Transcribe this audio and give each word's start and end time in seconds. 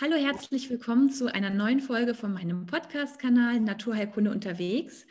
Hallo, 0.00 0.14
herzlich 0.14 0.70
willkommen 0.70 1.10
zu 1.10 1.26
einer 1.26 1.50
neuen 1.50 1.80
Folge 1.80 2.14
von 2.14 2.32
meinem 2.32 2.66
Podcast-Kanal 2.66 3.58
Naturheilkunde 3.58 4.30
unterwegs. 4.30 5.04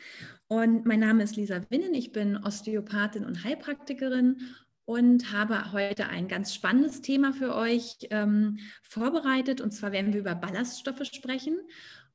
Und 0.46 0.86
mein 0.86 1.00
Name 1.00 1.24
ist 1.24 1.36
Lisa 1.36 1.60
Winnen, 1.68 1.92
ich 1.92 2.12
bin 2.12 2.38
Osteopathin 2.38 3.26
und 3.26 3.44
Heilpraktikerin 3.44 4.38
und 4.86 5.30
habe 5.30 5.72
heute 5.72 6.08
ein 6.08 6.26
ganz 6.26 6.54
spannendes 6.54 7.02
Thema 7.02 7.34
für 7.34 7.54
euch 7.54 7.98
ähm, 8.08 8.60
vorbereitet. 8.80 9.60
Und 9.60 9.72
zwar 9.72 9.92
werden 9.92 10.14
wir 10.14 10.20
über 10.20 10.34
Ballaststoffe 10.34 11.04
sprechen. 11.04 11.58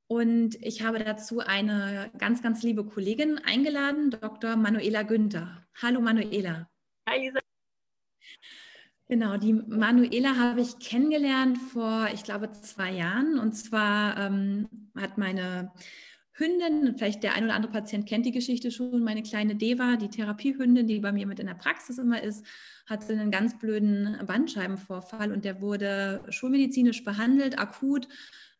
Und 0.07 0.55
ich 0.55 0.81
habe 0.81 0.97
dazu 0.97 1.41
eine 1.41 2.09
ganz, 2.17 2.41
ganz 2.41 2.63
liebe 2.63 2.83
Kollegin 2.83 3.37
eingeladen, 3.37 4.09
Dr. 4.09 4.55
Manuela 4.55 5.03
Günther. 5.03 5.63
Hallo 5.79 6.01
Manuela. 6.01 6.67
Hi 7.07 7.19
Lisa. 7.19 7.52
Genau, 9.09 9.35
die 9.37 9.53
Manuela 9.53 10.37
habe 10.37 10.61
ich 10.61 10.79
kennengelernt 10.79 11.57
vor, 11.57 12.07
ich 12.13 12.23
glaube, 12.23 12.51
zwei 12.51 12.91
Jahren. 12.91 13.37
Und 13.37 13.53
zwar 13.53 14.17
ähm, 14.17 14.69
hat 14.97 15.17
meine 15.17 15.71
Hündin, 16.31 16.95
vielleicht 16.97 17.21
der 17.21 17.33
ein 17.35 17.43
oder 17.43 17.53
andere 17.53 17.71
Patient 17.71 18.07
kennt 18.07 18.25
die 18.25 18.31
Geschichte 18.31 18.71
schon, 18.71 19.03
meine 19.03 19.21
kleine 19.21 19.55
Deva, 19.55 19.97
die 19.97 20.09
Therapiehündin, 20.09 20.87
die 20.87 20.99
bei 20.99 21.11
mir 21.11 21.27
mit 21.27 21.39
in 21.39 21.47
der 21.47 21.53
Praxis 21.53 21.97
immer 21.97 22.23
ist, 22.23 22.45
hatte 22.87 23.13
einen 23.13 23.29
ganz 23.29 23.59
blöden 23.59 24.17
Bandscheibenvorfall 24.25 25.31
und 25.31 25.45
der 25.45 25.61
wurde 25.61 26.23
schulmedizinisch 26.29 27.03
behandelt, 27.03 27.59
akut. 27.59 28.07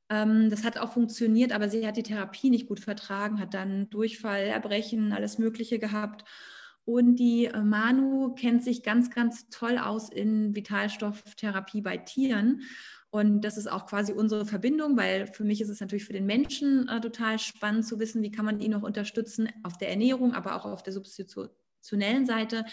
Ähm, 0.10 0.50
das 0.50 0.66
hat 0.66 0.78
auch 0.78 0.92
funktioniert, 0.92 1.54
aber 1.54 1.70
sie 1.70 1.88
hat 1.88 1.98
die 1.98 2.04
Therapie 2.04 2.50
nicht 2.50 2.68
gut 2.68 2.82
vertragen, 2.82 3.40
hat 3.40 3.54
dann 3.54 3.90
Durchfall, 3.90 4.44
Erbrechen, 4.44 5.14
alles 5.14 5.38
Mögliche 5.38 5.80
gehabt 5.80 6.26
und 6.86 7.16
die 7.16 7.46
äh, 7.46 7.62
Manu 7.62 8.34
kennt 8.36 8.64
sich 8.64 8.84
ganz, 8.84 9.10
ganz 9.10 9.50
toll 9.50 9.78
aus 9.78 10.10
in 10.10 10.56
Vitalstofftherapie 10.56 11.82
bei 11.82 11.98
Tieren. 11.98 12.62
Und 13.10 13.42
das 13.42 13.58
ist 13.58 13.68
auch 13.68 13.86
quasi 13.86 14.12
unsere 14.12 14.46
Verbindung, 14.46 14.98
weil 14.98 15.28
für 15.28 15.44
mich 15.44 15.62
ist 15.62 15.70
es 15.70 15.80
natürlich 15.80 16.06
für 16.06 16.14
den 16.14 16.26
Menschen 16.26 16.88
äh, 16.90 17.00
total 17.00 17.38
spannend 17.40 17.86
zu 17.86 18.00
wissen, 18.00 18.24
wie 18.24 18.32
kann 18.32 18.46
man 18.46 18.60
ihn 18.60 18.72
noch 18.72 18.82
unterstützen 18.82 19.50
auf 19.62 19.78
der 19.78 19.90
Ernährung, 19.92 20.34
aber 20.34 20.56
auch 20.56 20.66
auf 20.66 20.82
der 20.82 20.94
substitutionellen 20.94 22.26
Seite. 22.26 22.66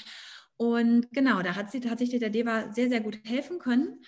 Und 0.56 1.12
genau, 1.12 1.42
da 1.42 1.56
hat 1.56 1.70
sie 1.70 1.80
tatsächlich 1.80 2.20
der 2.20 2.30
Deva 2.30 2.72
sehr, 2.72 2.88
sehr 2.88 3.00
gut 3.00 3.20
helfen 3.24 3.58
können. 3.58 4.02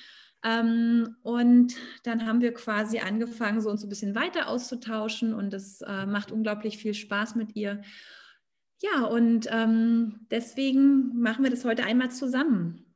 Ähm, 0.45 1.17
und 1.23 1.75
dann 2.03 2.27
haben 2.27 2.41
wir 2.41 2.53
quasi 2.53 2.99
angefangen, 2.99 3.61
so 3.61 3.71
uns 3.71 3.85
ein 3.85 3.89
bisschen 3.89 4.15
weiter 4.15 4.49
auszutauschen 4.49 5.35
und 5.35 5.55
es 5.55 5.83
äh, 5.83 6.07
macht 6.07 6.33
unglaublich 6.33 6.79
viel 6.79 6.95
Spaß 6.95 7.37
mit 7.37 7.55
ihr. 7.55 7.83
Ja, 8.83 9.05
und 9.05 9.47
ähm, 9.49 10.27
deswegen 10.33 11.21
machen 11.21 11.45
wir 11.45 11.51
das 11.51 11.65
heute 11.65 11.85
einmal 11.85 12.11
zusammen. 12.11 12.93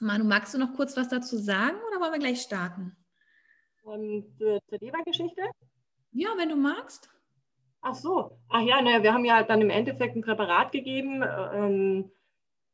Manu, 0.00 0.24
magst 0.24 0.52
du 0.52 0.58
noch 0.58 0.74
kurz 0.74 0.96
was 0.96 1.08
dazu 1.08 1.36
sagen 1.36 1.76
oder 1.88 2.00
wollen 2.00 2.12
wir 2.12 2.18
gleich 2.18 2.42
starten? 2.42 2.96
Ähm, 3.86 4.26
zur, 4.36 4.60
Lebergeschichte? 4.80 5.42
Ja, 6.10 6.30
wenn 6.36 6.48
du 6.48 6.56
magst. 6.56 7.08
Ach 7.82 7.94
so. 7.94 8.36
Ach 8.48 8.62
ja, 8.62 8.82
naja, 8.82 9.04
wir 9.04 9.14
haben 9.14 9.24
ja 9.24 9.44
dann 9.44 9.60
im 9.60 9.70
Endeffekt 9.70 10.16
ein 10.16 10.22
Präparat 10.22 10.72
gegeben, 10.72 11.22
ähm, 11.22 12.10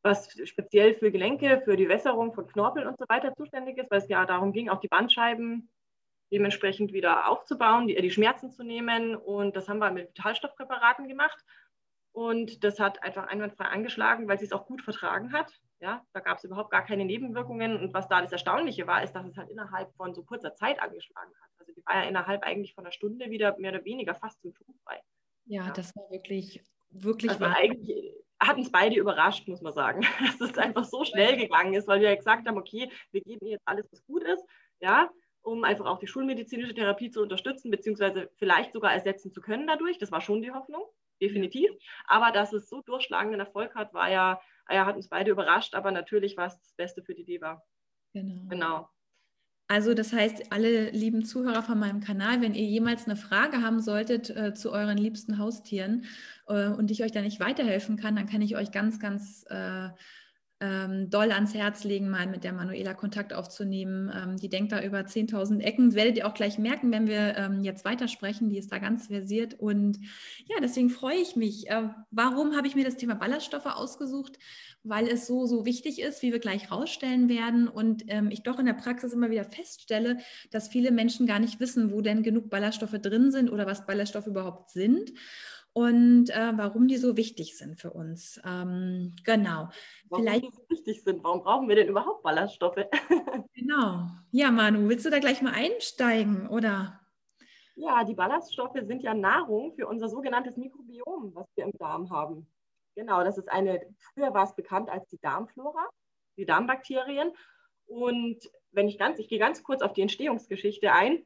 was 0.02 0.34
speziell 0.48 0.94
für 0.94 1.12
Gelenke, 1.12 1.60
für 1.66 1.76
die 1.76 1.88
Wässerung 1.88 2.32
von 2.32 2.46
Knorpeln 2.46 2.86
und 2.86 2.98
so 2.98 3.04
weiter 3.08 3.34
zuständig 3.34 3.76
ist, 3.76 3.90
weil 3.90 4.00
es 4.00 4.08
ja 4.08 4.24
darum 4.24 4.54
ging, 4.54 4.70
auch 4.70 4.80
die 4.80 4.88
Bandscheiben 4.88 5.70
dementsprechend 6.32 6.94
wieder 6.94 7.28
aufzubauen, 7.28 7.86
die, 7.88 7.94
die 7.94 8.10
Schmerzen 8.10 8.50
zu 8.50 8.64
nehmen. 8.64 9.14
Und 9.16 9.54
das 9.54 9.68
haben 9.68 9.80
wir 9.80 9.90
mit 9.90 10.08
Vitalstoffpräparaten 10.08 11.08
gemacht. 11.08 11.44
Und 12.12 12.62
das 12.62 12.78
hat 12.78 13.02
einfach 13.02 13.26
einwandfrei 13.28 13.64
angeschlagen, 13.64 14.28
weil 14.28 14.38
sie 14.38 14.44
es 14.44 14.52
auch 14.52 14.66
gut 14.66 14.82
vertragen 14.82 15.32
hat. 15.32 15.50
Ja, 15.80 16.04
da 16.12 16.20
gab 16.20 16.38
es 16.38 16.44
überhaupt 16.44 16.70
gar 16.70 16.84
keine 16.84 17.06
Nebenwirkungen. 17.06 17.76
Und 17.76 17.94
was 17.94 18.06
da 18.06 18.20
das 18.20 18.32
Erstaunliche 18.32 18.86
war, 18.86 19.02
ist, 19.02 19.12
dass 19.12 19.26
es 19.26 19.36
halt 19.36 19.48
innerhalb 19.48 19.92
von 19.96 20.14
so 20.14 20.22
kurzer 20.22 20.54
Zeit 20.54 20.80
angeschlagen 20.80 21.32
hat. 21.40 21.50
Also 21.58 21.72
die 21.72 21.82
war 21.86 22.02
ja 22.02 22.08
innerhalb 22.08 22.42
eigentlich 22.42 22.74
von 22.74 22.84
einer 22.84 22.92
Stunde 22.92 23.30
wieder 23.30 23.56
mehr 23.58 23.72
oder 23.72 23.84
weniger 23.84 24.14
fast 24.14 24.42
symptomfrei. 24.42 25.00
Ja, 25.46 25.66
ja. 25.66 25.72
das 25.72 25.96
war 25.96 26.10
wirklich, 26.10 26.62
wirklich 26.90 27.30
also 27.30 27.44
wahr. 27.44 27.56
eigentlich 27.56 28.14
hat 28.38 28.58
uns 28.58 28.70
beide 28.70 28.96
überrascht, 28.96 29.48
muss 29.48 29.62
man 29.62 29.72
sagen, 29.72 30.02
dass 30.20 30.50
es 30.50 30.58
einfach 30.58 30.84
so 30.84 31.04
schnell 31.04 31.38
gegangen 31.38 31.72
ist, 31.72 31.88
weil 31.88 32.00
wir 32.00 32.10
ja 32.10 32.16
gesagt 32.16 32.46
haben, 32.46 32.58
okay, 32.58 32.90
wir 33.10 33.22
geben 33.22 33.46
ihr 33.46 33.52
jetzt 33.52 33.66
alles, 33.66 33.90
was 33.90 34.04
gut 34.04 34.22
ist, 34.24 34.44
ja, 34.80 35.08
um 35.40 35.64
einfach 35.64 35.86
auch 35.86 35.98
die 35.98 36.06
schulmedizinische 36.06 36.74
Therapie 36.74 37.10
zu 37.10 37.22
unterstützen, 37.22 37.70
beziehungsweise 37.70 38.30
vielleicht 38.36 38.74
sogar 38.74 38.92
ersetzen 38.92 39.32
zu 39.32 39.40
können 39.40 39.66
dadurch. 39.66 39.98
Das 39.98 40.12
war 40.12 40.20
schon 40.20 40.42
die 40.42 40.52
Hoffnung 40.52 40.84
definitiv. 41.22 41.70
Aber 42.06 42.32
dass 42.32 42.52
es 42.52 42.68
so 42.68 42.82
durchschlagenden 42.82 43.40
Erfolg 43.40 43.74
hat, 43.74 43.94
war 43.94 44.10
ja, 44.10 44.40
ja, 44.68 44.84
hat 44.84 44.96
uns 44.96 45.08
beide 45.08 45.30
überrascht, 45.30 45.74
aber 45.74 45.90
natürlich 45.90 46.36
war 46.36 46.48
es 46.48 46.58
das 46.58 46.74
Beste 46.74 47.02
für 47.02 47.14
die 47.14 47.24
Deva. 47.24 47.62
Genau. 48.12 48.42
genau. 48.48 48.88
Also 49.68 49.94
das 49.94 50.12
heißt, 50.12 50.52
alle 50.52 50.90
lieben 50.90 51.24
Zuhörer 51.24 51.62
von 51.62 51.78
meinem 51.78 52.00
Kanal, 52.00 52.42
wenn 52.42 52.52
ihr 52.52 52.66
jemals 52.66 53.06
eine 53.06 53.16
Frage 53.16 53.62
haben 53.62 53.80
solltet 53.80 54.28
äh, 54.28 54.52
zu 54.52 54.70
euren 54.70 54.98
liebsten 54.98 55.38
Haustieren 55.38 56.04
äh, 56.46 56.68
und 56.68 56.90
ich 56.90 57.02
euch 57.02 57.12
da 57.12 57.22
nicht 57.22 57.40
weiterhelfen 57.40 57.96
kann, 57.96 58.16
dann 58.16 58.26
kann 58.26 58.42
ich 58.42 58.54
euch 58.54 58.70
ganz, 58.70 58.98
ganz 58.98 59.46
äh, 59.48 59.88
ähm, 60.62 61.10
doll 61.10 61.32
ans 61.32 61.54
Herz 61.54 61.82
legen, 61.82 62.08
mal 62.08 62.28
mit 62.28 62.44
der 62.44 62.52
Manuela 62.52 62.94
Kontakt 62.94 63.34
aufzunehmen. 63.34 64.12
Ähm, 64.14 64.36
die 64.36 64.48
denkt 64.48 64.70
da 64.70 64.80
über 64.80 65.00
10.000 65.00 65.60
Ecken. 65.60 65.94
Werdet 65.94 66.16
ihr 66.16 66.26
auch 66.26 66.34
gleich 66.34 66.56
merken, 66.56 66.92
wenn 66.92 67.08
wir 67.08 67.36
ähm, 67.36 67.64
jetzt 67.64 67.84
weitersprechen. 67.84 68.48
Die 68.48 68.58
ist 68.58 68.70
da 68.70 68.78
ganz 68.78 69.08
versiert. 69.08 69.58
Und 69.58 69.98
ja, 70.46 70.56
deswegen 70.62 70.88
freue 70.88 71.16
ich 71.16 71.34
mich. 71.34 71.68
Äh, 71.68 71.88
warum 72.12 72.56
habe 72.56 72.68
ich 72.68 72.76
mir 72.76 72.84
das 72.84 72.96
Thema 72.96 73.14
Ballaststoffe 73.14 73.66
ausgesucht? 73.66 74.38
Weil 74.84 75.08
es 75.08 75.26
so, 75.26 75.46
so 75.46 75.64
wichtig 75.64 76.00
ist, 76.00 76.22
wie 76.22 76.30
wir 76.30 76.38
gleich 76.38 76.70
rausstellen 76.70 77.28
werden. 77.28 77.66
Und 77.66 78.04
ähm, 78.06 78.30
ich 78.30 78.44
doch 78.44 78.60
in 78.60 78.66
der 78.66 78.72
Praxis 78.74 79.12
immer 79.12 79.30
wieder 79.30 79.44
feststelle, 79.44 80.18
dass 80.52 80.68
viele 80.68 80.92
Menschen 80.92 81.26
gar 81.26 81.40
nicht 81.40 81.58
wissen, 81.58 81.90
wo 81.90 82.02
denn 82.02 82.22
genug 82.22 82.50
Ballaststoffe 82.50 82.98
drin 83.02 83.32
sind 83.32 83.50
oder 83.50 83.66
was 83.66 83.84
Ballaststoffe 83.84 84.28
überhaupt 84.28 84.70
sind 84.70 85.12
und 85.74 86.30
äh, 86.30 86.52
warum 86.56 86.86
die 86.86 86.98
so 86.98 87.16
wichtig 87.16 87.56
sind 87.56 87.80
für 87.80 87.92
uns. 87.92 88.40
Ähm, 88.44 89.14
genau. 89.24 89.68
Warum 90.08 90.24
Vielleicht, 90.24 90.44
die 90.44 90.50
so 90.50 90.64
wichtig 90.68 91.02
sind. 91.02 91.24
Warum 91.24 91.42
brauchen 91.42 91.68
wir 91.68 91.76
denn 91.76 91.88
überhaupt 91.88 92.22
Ballaststoffe? 92.22 92.84
genau. 93.54 94.06
Ja, 94.30 94.50
Manu, 94.50 94.88
willst 94.88 95.06
du 95.06 95.10
da 95.10 95.18
gleich 95.18 95.40
mal 95.40 95.54
einsteigen, 95.54 96.48
oder? 96.48 97.00
Ja, 97.74 98.04
die 98.04 98.14
Ballaststoffe 98.14 98.78
sind 98.82 99.02
ja 99.02 99.14
Nahrung 99.14 99.72
für 99.74 99.86
unser 99.86 100.08
sogenanntes 100.08 100.56
Mikrobiom, 100.56 101.34
was 101.34 101.46
wir 101.56 101.64
im 101.64 101.72
Darm 101.78 102.10
haben. 102.10 102.46
Genau, 102.94 103.24
das 103.24 103.38
ist 103.38 103.50
eine, 103.50 103.80
früher 104.12 104.34
war 104.34 104.44
es 104.44 104.54
bekannt 104.54 104.90
als 104.90 105.08
die 105.08 105.18
Darmflora, 105.18 105.88
die 106.36 106.44
Darmbakterien. 106.44 107.32
Und 107.86 108.38
wenn 108.72 108.88
ich 108.88 108.98
ganz, 108.98 109.18
ich 109.18 109.28
gehe 109.28 109.38
ganz 109.38 109.62
kurz 109.62 109.80
auf 109.80 109.94
die 109.94 110.02
Entstehungsgeschichte 110.02 110.92
ein 110.92 111.24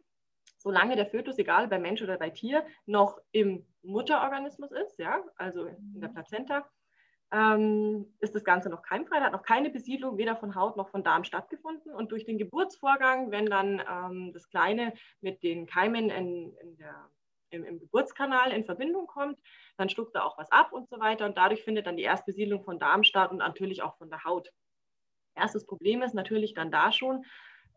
solange 0.66 0.96
der 0.96 1.06
Fötus, 1.06 1.38
egal 1.38 1.68
bei 1.68 1.78
Mensch 1.78 2.02
oder 2.02 2.18
bei 2.18 2.28
Tier, 2.28 2.66
noch 2.86 3.20
im 3.30 3.64
Mutterorganismus 3.84 4.72
ist, 4.72 4.98
ja, 4.98 5.22
also 5.36 5.66
in 5.66 6.00
der 6.00 6.08
Plazenta, 6.08 6.68
ähm, 7.30 8.12
ist 8.18 8.34
das 8.34 8.42
Ganze 8.42 8.68
noch 8.68 8.82
keimfrei, 8.82 9.20
hat 9.20 9.30
noch 9.30 9.44
keine 9.44 9.70
Besiedlung 9.70 10.18
weder 10.18 10.34
von 10.34 10.56
Haut 10.56 10.76
noch 10.76 10.88
von 10.88 11.04
Darm 11.04 11.22
stattgefunden. 11.22 11.94
Und 11.94 12.10
durch 12.10 12.24
den 12.24 12.36
Geburtsvorgang, 12.36 13.30
wenn 13.30 13.46
dann 13.46 13.80
ähm, 13.88 14.32
das 14.32 14.48
Kleine 14.48 14.92
mit 15.20 15.44
den 15.44 15.66
Keimen 15.66 16.10
in, 16.10 16.52
in 16.56 16.76
der, 16.78 17.10
im, 17.50 17.62
im, 17.62 17.78
Geburtskanal 17.78 18.50
in 18.50 18.64
Verbindung 18.64 19.06
kommt, 19.06 19.38
dann 19.76 19.88
schluckt 19.88 20.16
er 20.16 20.24
auch 20.24 20.36
was 20.36 20.50
ab 20.50 20.72
und 20.72 20.88
so 20.88 20.98
weiter. 20.98 21.26
Und 21.26 21.38
dadurch 21.38 21.62
findet 21.62 21.86
dann 21.86 21.96
die 21.96 22.02
Erstbesiedlung 22.02 22.64
von 22.64 22.80
Darm 22.80 23.04
statt 23.04 23.30
und 23.30 23.38
natürlich 23.38 23.82
auch 23.82 23.96
von 23.98 24.10
der 24.10 24.24
Haut. 24.24 24.50
Erstes 25.36 25.64
Problem 25.64 26.02
ist 26.02 26.14
natürlich 26.14 26.54
dann 26.54 26.72
da 26.72 26.90
schon, 26.90 27.24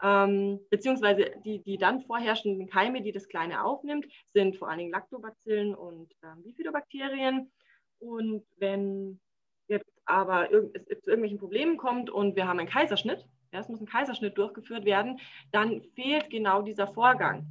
ähm, 0.02 0.60
beziehungsweise 0.70 1.32
die, 1.44 1.62
die 1.64 1.78
dann 1.78 2.02
vorherrschenden 2.02 2.68
Keime, 2.68 3.02
die 3.02 3.12
das 3.12 3.28
Kleine 3.28 3.64
aufnimmt, 3.64 4.08
sind 4.34 4.58
vor 4.58 4.70
allen 4.70 4.80
Dingen 4.80 4.92
Lactobacillen 4.92 5.76
und 5.76 6.14
ähm, 6.24 6.44
Bifidobakterien. 6.44 7.52
Und 8.00 8.46
wenn 8.58 9.20
jetzt 9.68 9.92
aber 10.06 10.52
irg 10.52 10.76
es 10.88 11.02
zu 11.02 11.10
irgendwelchen 11.10 11.40
Problemen 11.40 11.78
kommt 11.78 12.10
und 12.10 12.36
wir 12.36 12.48
haben 12.48 12.60
einen 12.60 12.70
Kaiserschnitt, 12.70 13.26
ja, 13.52 13.60
es 13.60 13.70
muss 13.70 13.82
ein 13.82 13.88
Kaiserschnitt 13.88 14.38
durchgeführt 14.38 14.86
werden, 14.86 15.20
dann 15.52 15.84
fehlt 15.96 16.30
genau 16.30 16.62
dieser 16.62 16.88
Vorgang. 16.88 17.48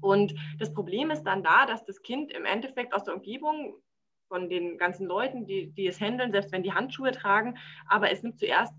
Und 0.00 0.34
das 0.58 0.72
Problem 0.72 1.10
ist 1.10 1.24
dann 1.24 1.42
da, 1.42 1.66
dass 1.66 1.84
das 1.84 2.02
Kind 2.02 2.32
im 2.32 2.44
Endeffekt 2.46 2.94
aus 2.94 3.04
der 3.04 3.14
Umgebung 3.14 3.74
von 4.28 4.48
den 4.48 4.78
ganzen 4.78 5.06
Leuten, 5.06 5.46
die, 5.46 5.72
die 5.72 5.86
es 5.86 6.00
handeln, 6.00 6.32
selbst 6.32 6.52
wenn 6.52 6.62
die 6.62 6.72
Handschuhe 6.72 7.12
tragen, 7.12 7.58
aber 7.86 8.10
es 8.10 8.22
nimmt 8.22 8.38
zuerst 8.38 8.74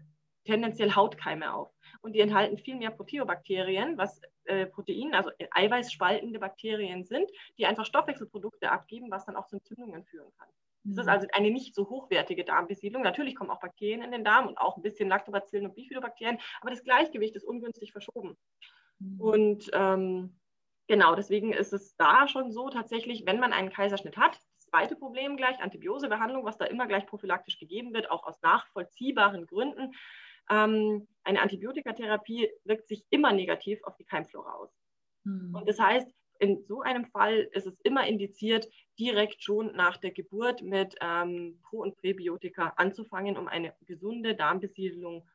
tendenziell 0.45 0.95
Hautkeime 0.95 1.53
auf 1.53 1.71
und 2.01 2.13
die 2.13 2.19
enthalten 2.19 2.57
viel 2.57 2.75
mehr 2.75 2.91
Proteobakterien, 2.91 3.97
was 3.97 4.21
äh, 4.45 4.65
Protein, 4.65 5.13
also 5.13 5.29
eiweißspaltende 5.51 6.39
Bakterien 6.39 7.05
sind, 7.05 7.29
die 7.57 7.65
einfach 7.65 7.85
Stoffwechselprodukte 7.85 8.71
abgeben, 8.71 9.11
was 9.11 9.25
dann 9.25 9.35
auch 9.35 9.47
zu 9.47 9.57
Entzündungen 9.57 10.03
führen 10.05 10.31
kann. 10.37 10.49
Das 10.83 10.97
ist 10.97 11.03
mhm. 11.05 11.09
also 11.09 11.27
eine 11.33 11.51
nicht 11.51 11.75
so 11.75 11.89
hochwertige 11.89 12.43
Darmbesiedlung. 12.43 13.03
Natürlich 13.03 13.35
kommen 13.35 13.51
auch 13.51 13.59
Bakterien 13.59 14.01
in 14.01 14.11
den 14.11 14.23
Darm 14.23 14.47
und 14.47 14.57
auch 14.57 14.77
ein 14.77 14.81
bisschen 14.81 15.09
Lactobacillen 15.09 15.67
und 15.67 15.75
Bifidobakterien, 15.75 16.39
aber 16.59 16.71
das 16.71 16.83
Gleichgewicht 16.83 17.35
ist 17.35 17.43
ungünstig 17.43 17.91
verschoben. 17.91 18.35
Mhm. 18.99 19.21
Und 19.21 19.71
ähm, 19.73 20.39
genau, 20.87 21.15
deswegen 21.15 21.53
ist 21.53 21.73
es 21.73 21.95
da 21.97 22.27
schon 22.27 22.51
so 22.51 22.69
tatsächlich, 22.69 23.25
wenn 23.25 23.39
man 23.39 23.53
einen 23.53 23.71
Kaiserschnitt 23.71 24.17
hat, 24.17 24.35
das 24.35 24.67
zweite 24.69 24.95
Problem 24.95 25.37
gleich, 25.37 25.59
Antibiosebehandlung, 25.59 26.45
was 26.45 26.57
da 26.57 26.65
immer 26.65 26.87
gleich 26.87 27.05
prophylaktisch 27.05 27.59
gegeben 27.59 27.93
wird, 27.93 28.09
auch 28.09 28.23
aus 28.23 28.41
nachvollziehbaren 28.41 29.45
Gründen, 29.45 29.93
ähm, 30.51 31.07
eine 31.23 31.41
Antibiotikatherapie 31.41 32.49
wirkt 32.65 32.87
sich 32.87 33.05
immer 33.09 33.31
negativ 33.31 33.83
auf 33.83 33.95
die 33.95 34.03
Keimflora 34.03 34.53
aus. 34.53 34.69
Mhm. 35.23 35.55
Und 35.55 35.69
das 35.69 35.79
heißt, 35.79 36.07
in 36.39 36.65
so 36.65 36.81
einem 36.81 37.05
Fall 37.05 37.47
ist 37.51 37.67
es 37.67 37.79
immer 37.81 38.07
indiziert, 38.07 38.67
direkt 38.97 39.43
schon 39.43 39.75
nach 39.75 39.97
der 39.97 40.11
Geburt 40.11 40.63
mit 40.63 40.95
ähm, 40.99 41.59
Pro- 41.61 41.81
und 41.81 41.95
Präbiotika 41.97 42.73
anzufangen, 42.77 43.37
um 43.37 43.47
eine 43.47 43.75
gesunde 43.81 44.35
Darmbesiedelung 44.35 45.27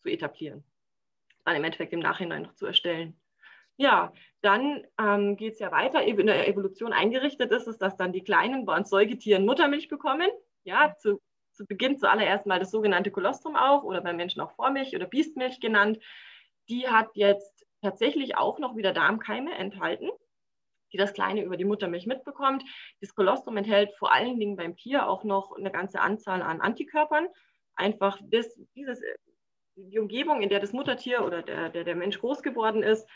zu 0.00 0.08
etablieren. 0.08 0.64
Dann 1.44 1.56
im 1.56 1.64
Endeffekt 1.64 1.92
im 1.92 2.00
Nachhinein 2.00 2.42
noch 2.42 2.54
zu 2.54 2.64
erstellen. 2.64 3.20
Ja, 3.76 4.12
dann 4.40 4.86
ähm, 4.98 5.36
geht 5.36 5.52
es 5.52 5.58
ja 5.60 5.70
weiter. 5.70 6.02
In 6.02 6.26
der 6.26 6.48
Evolution 6.48 6.92
eingerichtet 6.92 7.52
ist 7.52 7.68
es, 7.68 7.78
dass 7.78 7.96
dann 7.96 8.12
die 8.12 8.24
Kleinen 8.24 8.64
bei 8.64 8.76
uns 8.76 8.88
Säugetieren 8.88 9.44
Muttermilch 9.44 9.88
bekommen. 9.88 10.28
Ja, 10.64 10.96
zu, 10.96 11.20
zu 11.58 11.66
Beginn 11.66 11.98
zuallererst 11.98 12.46
mal 12.46 12.60
das 12.60 12.70
sogenannte 12.70 13.10
Kolostrum 13.10 13.56
auch 13.56 13.82
oder 13.82 14.00
bei 14.00 14.12
Menschen 14.12 14.40
auch 14.40 14.52
Vormilch 14.52 14.94
oder 14.94 15.06
Biestmilch 15.06 15.60
genannt. 15.60 15.98
Die 16.68 16.88
hat 16.88 17.08
jetzt 17.14 17.66
tatsächlich 17.82 18.36
auch 18.36 18.60
noch 18.60 18.76
wieder 18.76 18.92
Darmkeime 18.92 19.52
enthalten, 19.54 20.08
die 20.92 20.98
das 20.98 21.12
Kleine 21.12 21.42
über 21.42 21.56
die 21.56 21.64
Muttermilch 21.64 22.06
mitbekommt. 22.06 22.62
Das 23.00 23.12
Kolostrum 23.12 23.56
enthält 23.56 23.92
vor 23.98 24.12
allen 24.12 24.38
Dingen 24.38 24.56
beim 24.56 24.76
Tier 24.76 25.08
auch 25.08 25.24
noch 25.24 25.56
eine 25.56 25.72
ganze 25.72 26.00
Anzahl 26.00 26.42
an 26.42 26.60
Antikörpern. 26.60 27.26
Einfach 27.74 28.20
das, 28.22 28.56
dieses, 28.76 29.02
die 29.74 29.98
Umgebung, 29.98 30.42
in 30.42 30.48
der 30.50 30.60
das 30.60 30.72
Muttertier 30.72 31.24
oder 31.24 31.42
der, 31.42 31.70
der, 31.70 31.82
der 31.82 31.96
Mensch 31.96 32.20
groß 32.20 32.42
geworden 32.42 32.84
ist, 32.84 33.08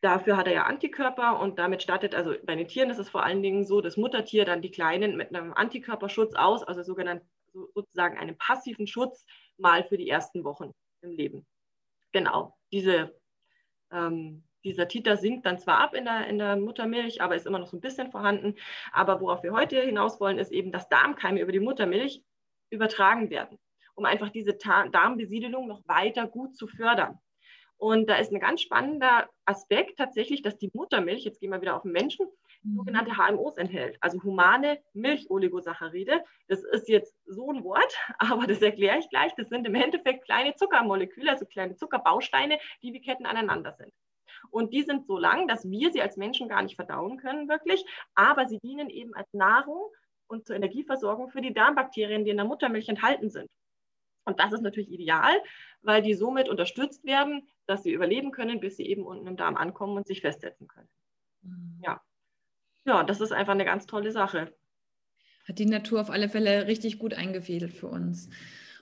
Dafür 0.00 0.36
hat 0.36 0.46
er 0.46 0.52
ja 0.52 0.62
Antikörper 0.62 1.40
und 1.40 1.58
damit 1.58 1.82
startet, 1.82 2.14
also 2.14 2.32
bei 2.44 2.54
den 2.54 2.68
Tieren 2.68 2.88
ist 2.88 2.98
es 2.98 3.10
vor 3.10 3.24
allen 3.24 3.42
Dingen 3.42 3.66
so, 3.66 3.80
das 3.80 3.96
Muttertier 3.96 4.44
dann 4.44 4.62
die 4.62 4.70
Kleinen 4.70 5.16
mit 5.16 5.34
einem 5.34 5.52
Antikörperschutz 5.52 6.36
aus, 6.36 6.62
also 6.62 6.84
sogenannten 6.84 7.28
sozusagen 7.74 8.18
einem 8.18 8.36
passiven 8.36 8.86
Schutz 8.86 9.24
mal 9.56 9.84
für 9.84 9.96
die 9.96 10.08
ersten 10.08 10.44
Wochen 10.44 10.72
im 11.02 11.10
Leben. 11.10 11.46
Genau, 12.12 12.56
diese, 12.72 13.18
ähm, 13.92 14.44
dieser 14.64 14.88
Titer 14.88 15.16
sinkt 15.16 15.46
dann 15.46 15.58
zwar 15.58 15.78
ab 15.78 15.94
in 15.94 16.04
der, 16.04 16.26
in 16.26 16.38
der 16.38 16.56
Muttermilch, 16.56 17.20
aber 17.20 17.36
ist 17.36 17.46
immer 17.46 17.58
noch 17.58 17.68
so 17.68 17.76
ein 17.76 17.80
bisschen 17.80 18.10
vorhanden. 18.10 18.54
Aber 18.92 19.20
worauf 19.20 19.42
wir 19.42 19.52
heute 19.52 19.80
hinaus 19.80 20.20
wollen, 20.20 20.38
ist 20.38 20.52
eben, 20.52 20.72
dass 20.72 20.88
Darmkeime 20.88 21.40
über 21.40 21.52
die 21.52 21.60
Muttermilch 21.60 22.22
übertragen 22.70 23.30
werden, 23.30 23.58
um 23.94 24.04
einfach 24.04 24.30
diese 24.30 24.54
Darmbesiedelung 24.54 25.66
noch 25.66 25.86
weiter 25.86 26.26
gut 26.26 26.56
zu 26.56 26.66
fördern. 26.66 27.18
Und 27.76 28.08
da 28.08 28.16
ist 28.16 28.32
ein 28.32 28.40
ganz 28.40 28.60
spannender 28.60 29.30
Aspekt 29.44 29.98
tatsächlich, 29.98 30.42
dass 30.42 30.58
die 30.58 30.70
Muttermilch, 30.74 31.24
jetzt 31.24 31.40
gehen 31.40 31.50
wir 31.50 31.60
wieder 31.60 31.76
auf 31.76 31.82
den 31.82 31.92
Menschen. 31.92 32.26
Sogenannte 32.64 33.16
HMOs 33.16 33.56
enthält, 33.56 33.96
also 34.00 34.22
humane 34.22 34.78
Milcholigosacharide. 34.92 36.22
Das 36.48 36.64
ist 36.64 36.88
jetzt 36.88 37.14
so 37.26 37.50
ein 37.50 37.64
Wort, 37.64 37.94
aber 38.18 38.46
das 38.46 38.62
erkläre 38.62 38.98
ich 38.98 39.08
gleich. 39.10 39.32
Das 39.36 39.48
sind 39.48 39.66
im 39.66 39.74
Endeffekt 39.74 40.24
kleine 40.24 40.54
Zuckermoleküle, 40.54 41.30
also 41.30 41.46
kleine 41.46 41.76
Zuckerbausteine, 41.76 42.58
die 42.82 42.92
wie 42.92 43.00
Ketten 43.00 43.26
aneinander 43.26 43.72
sind. 43.72 43.92
Und 44.50 44.72
die 44.72 44.82
sind 44.82 45.06
so 45.06 45.18
lang, 45.18 45.48
dass 45.48 45.68
wir 45.68 45.92
sie 45.92 46.02
als 46.02 46.16
Menschen 46.16 46.48
gar 46.48 46.62
nicht 46.62 46.76
verdauen 46.76 47.18
können, 47.18 47.48
wirklich. 47.48 47.84
Aber 48.14 48.46
sie 48.46 48.58
dienen 48.58 48.90
eben 48.90 49.14
als 49.14 49.32
Nahrung 49.32 49.90
und 50.26 50.46
zur 50.46 50.56
Energieversorgung 50.56 51.30
für 51.30 51.40
die 51.40 51.54
Darmbakterien, 51.54 52.24
die 52.24 52.30
in 52.30 52.36
der 52.36 52.46
Muttermilch 52.46 52.88
enthalten 52.88 53.30
sind. 53.30 53.50
Und 54.24 54.38
das 54.40 54.52
ist 54.52 54.60
natürlich 54.60 54.90
ideal, 54.90 55.42
weil 55.80 56.02
die 56.02 56.12
somit 56.12 56.50
unterstützt 56.50 57.04
werden, 57.04 57.48
dass 57.66 57.82
sie 57.82 57.92
überleben 57.92 58.30
können, 58.30 58.60
bis 58.60 58.76
sie 58.76 58.86
eben 58.86 59.04
unten 59.06 59.26
im 59.26 59.36
Darm 59.36 59.56
ankommen 59.56 59.96
und 59.96 60.06
sich 60.06 60.20
festsetzen 60.20 60.68
können. 60.68 60.88
Mhm. 61.42 61.80
Ja. 61.82 62.00
Ja, 62.88 63.04
das 63.04 63.20
ist 63.20 63.32
einfach 63.32 63.52
eine 63.52 63.64
ganz 63.64 63.86
tolle 63.86 64.10
Sache. 64.10 64.52
Hat 65.46 65.58
die 65.58 65.66
Natur 65.66 66.00
auf 66.00 66.10
alle 66.10 66.28
Fälle 66.28 66.66
richtig 66.66 66.98
gut 66.98 67.14
eingefädelt 67.14 67.72
für 67.72 67.86
uns. 67.86 68.28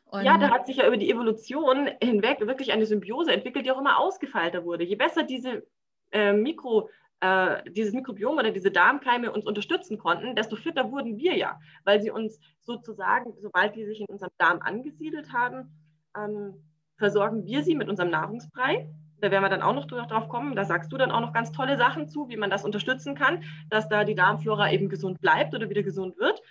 Und 0.06 0.24
ja, 0.24 0.38
da 0.38 0.50
hat 0.50 0.66
sich 0.66 0.76
ja 0.76 0.86
über 0.86 0.96
die 0.96 1.10
Evolution 1.10 1.90
hinweg 2.00 2.40
wirklich 2.40 2.72
eine 2.72 2.86
Symbiose 2.86 3.32
entwickelt, 3.32 3.66
die 3.66 3.72
auch 3.72 3.80
immer 3.80 3.98
ausgefeilter 3.98 4.64
wurde. 4.64 4.84
Je 4.84 4.94
besser 4.94 5.24
diese 5.24 5.66
äh, 6.12 6.32
Mikro, 6.32 6.88
äh, 7.20 7.68
dieses 7.70 7.92
Mikrobiom 7.92 8.38
oder 8.38 8.52
diese 8.52 8.70
Darmkeime 8.70 9.32
uns 9.32 9.44
unterstützen 9.44 9.98
konnten, 9.98 10.36
desto 10.36 10.54
fitter 10.54 10.92
wurden 10.92 11.18
wir 11.18 11.36
ja, 11.36 11.58
weil 11.84 12.00
sie 12.00 12.10
uns 12.10 12.38
sozusagen, 12.60 13.34
sobald 13.40 13.74
die 13.74 13.84
sich 13.84 14.00
in 14.00 14.06
unserem 14.06 14.32
Darm 14.38 14.60
angesiedelt 14.60 15.32
haben, 15.32 15.72
ähm, 16.16 16.54
versorgen 16.96 17.44
wir 17.44 17.64
sie 17.64 17.74
mit 17.74 17.88
unserem 17.88 18.10
Nahrungsbrei. 18.10 18.88
Da 19.20 19.30
werden 19.30 19.42
wir 19.42 19.48
dann 19.48 19.62
auch 19.62 19.74
noch 19.74 19.86
drauf 19.86 20.28
kommen. 20.28 20.56
Da 20.56 20.64
sagst 20.64 20.92
du 20.92 20.96
dann 20.96 21.10
auch 21.10 21.20
noch 21.20 21.32
ganz 21.32 21.52
tolle 21.52 21.76
Sachen 21.76 22.08
zu, 22.08 22.28
wie 22.28 22.36
man 22.36 22.50
das 22.50 22.64
unterstützen 22.64 23.14
kann, 23.14 23.44
dass 23.70 23.88
da 23.88 24.04
die 24.04 24.14
Darmflora 24.14 24.70
eben 24.70 24.88
gesund 24.88 25.20
bleibt 25.20 25.54
oder 25.54 25.70
wieder 25.70 25.82
gesund 25.82 26.18
wird. 26.18 26.42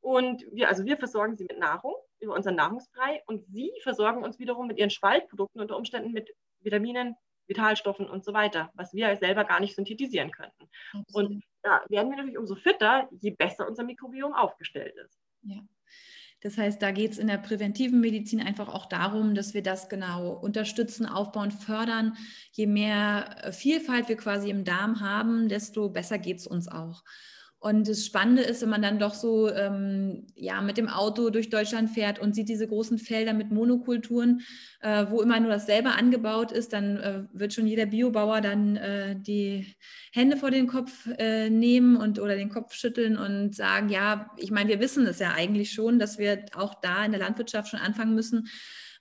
Und 0.00 0.44
wir, 0.52 0.68
also 0.68 0.84
wir 0.84 0.96
versorgen 0.96 1.36
sie 1.36 1.44
mit 1.44 1.58
Nahrung 1.58 1.94
über 2.20 2.34
unseren 2.34 2.56
Nahrungsbrei 2.56 3.22
und 3.26 3.44
sie 3.46 3.72
versorgen 3.82 4.22
uns 4.22 4.38
wiederum 4.38 4.66
mit 4.66 4.78
ihren 4.78 4.90
Spaltprodukten 4.90 5.60
unter 5.60 5.76
Umständen 5.76 6.12
mit 6.12 6.30
Vitaminen, 6.60 7.16
Vitalstoffen 7.46 8.08
und 8.08 8.24
so 8.24 8.32
weiter, 8.32 8.70
was 8.74 8.92
wir 8.94 9.16
selber 9.16 9.44
gar 9.44 9.60
nicht 9.60 9.74
synthetisieren 9.74 10.30
könnten. 10.30 10.68
Absolut. 10.92 11.30
Und 11.30 11.44
da 11.62 11.82
werden 11.88 12.10
wir 12.10 12.16
natürlich 12.16 12.38
umso 12.38 12.54
fitter, 12.54 13.08
je 13.20 13.30
besser 13.30 13.66
unser 13.66 13.84
Mikrobiom 13.84 14.34
aufgestellt 14.34 14.94
ist. 14.96 15.18
Ja. 15.42 15.60
Das 16.44 16.58
heißt, 16.58 16.82
da 16.82 16.90
geht 16.90 17.12
es 17.12 17.18
in 17.18 17.26
der 17.26 17.38
präventiven 17.38 18.00
Medizin 18.00 18.42
einfach 18.42 18.68
auch 18.68 18.84
darum, 18.84 19.34
dass 19.34 19.54
wir 19.54 19.62
das 19.62 19.88
genau 19.88 20.34
unterstützen, 20.34 21.06
aufbauen, 21.06 21.50
fördern. 21.50 22.18
Je 22.52 22.66
mehr 22.66 23.44
äh, 23.44 23.50
Vielfalt 23.50 24.10
wir 24.10 24.18
quasi 24.18 24.50
im 24.50 24.62
Darm 24.62 25.00
haben, 25.00 25.48
desto 25.48 25.88
besser 25.88 26.18
geht 26.18 26.40
es 26.40 26.46
uns 26.46 26.68
auch. 26.68 27.02
Und 27.64 27.88
das 27.88 28.04
Spannende 28.04 28.42
ist, 28.42 28.60
wenn 28.60 28.68
man 28.68 28.82
dann 28.82 28.98
doch 28.98 29.14
so 29.14 29.50
ähm, 29.50 30.26
ja, 30.34 30.60
mit 30.60 30.76
dem 30.76 30.86
Auto 30.90 31.30
durch 31.30 31.48
Deutschland 31.48 31.88
fährt 31.88 32.18
und 32.18 32.34
sieht 32.34 32.50
diese 32.50 32.68
großen 32.68 32.98
Felder 32.98 33.32
mit 33.32 33.50
Monokulturen, 33.52 34.42
äh, 34.82 35.06
wo 35.08 35.22
immer 35.22 35.40
nur 35.40 35.48
dasselbe 35.48 35.92
angebaut 35.92 36.52
ist, 36.52 36.74
dann 36.74 36.98
äh, 36.98 37.22
wird 37.32 37.54
schon 37.54 37.66
jeder 37.66 37.86
Biobauer 37.86 38.42
dann 38.42 38.76
äh, 38.76 39.16
die 39.18 39.74
Hände 40.12 40.36
vor 40.36 40.50
den 40.50 40.66
Kopf 40.66 41.08
äh, 41.16 41.48
nehmen 41.48 41.96
und 41.96 42.18
oder 42.18 42.36
den 42.36 42.50
Kopf 42.50 42.74
schütteln 42.74 43.16
und 43.16 43.54
sagen, 43.54 43.88
ja, 43.88 44.30
ich 44.36 44.50
meine, 44.50 44.68
wir 44.68 44.80
wissen 44.80 45.06
es 45.06 45.18
ja 45.18 45.32
eigentlich 45.34 45.72
schon, 45.72 45.98
dass 45.98 46.18
wir 46.18 46.44
auch 46.54 46.74
da 46.82 47.02
in 47.06 47.12
der 47.12 47.20
Landwirtschaft 47.20 47.70
schon 47.70 47.80
anfangen 47.80 48.14
müssen, 48.14 48.46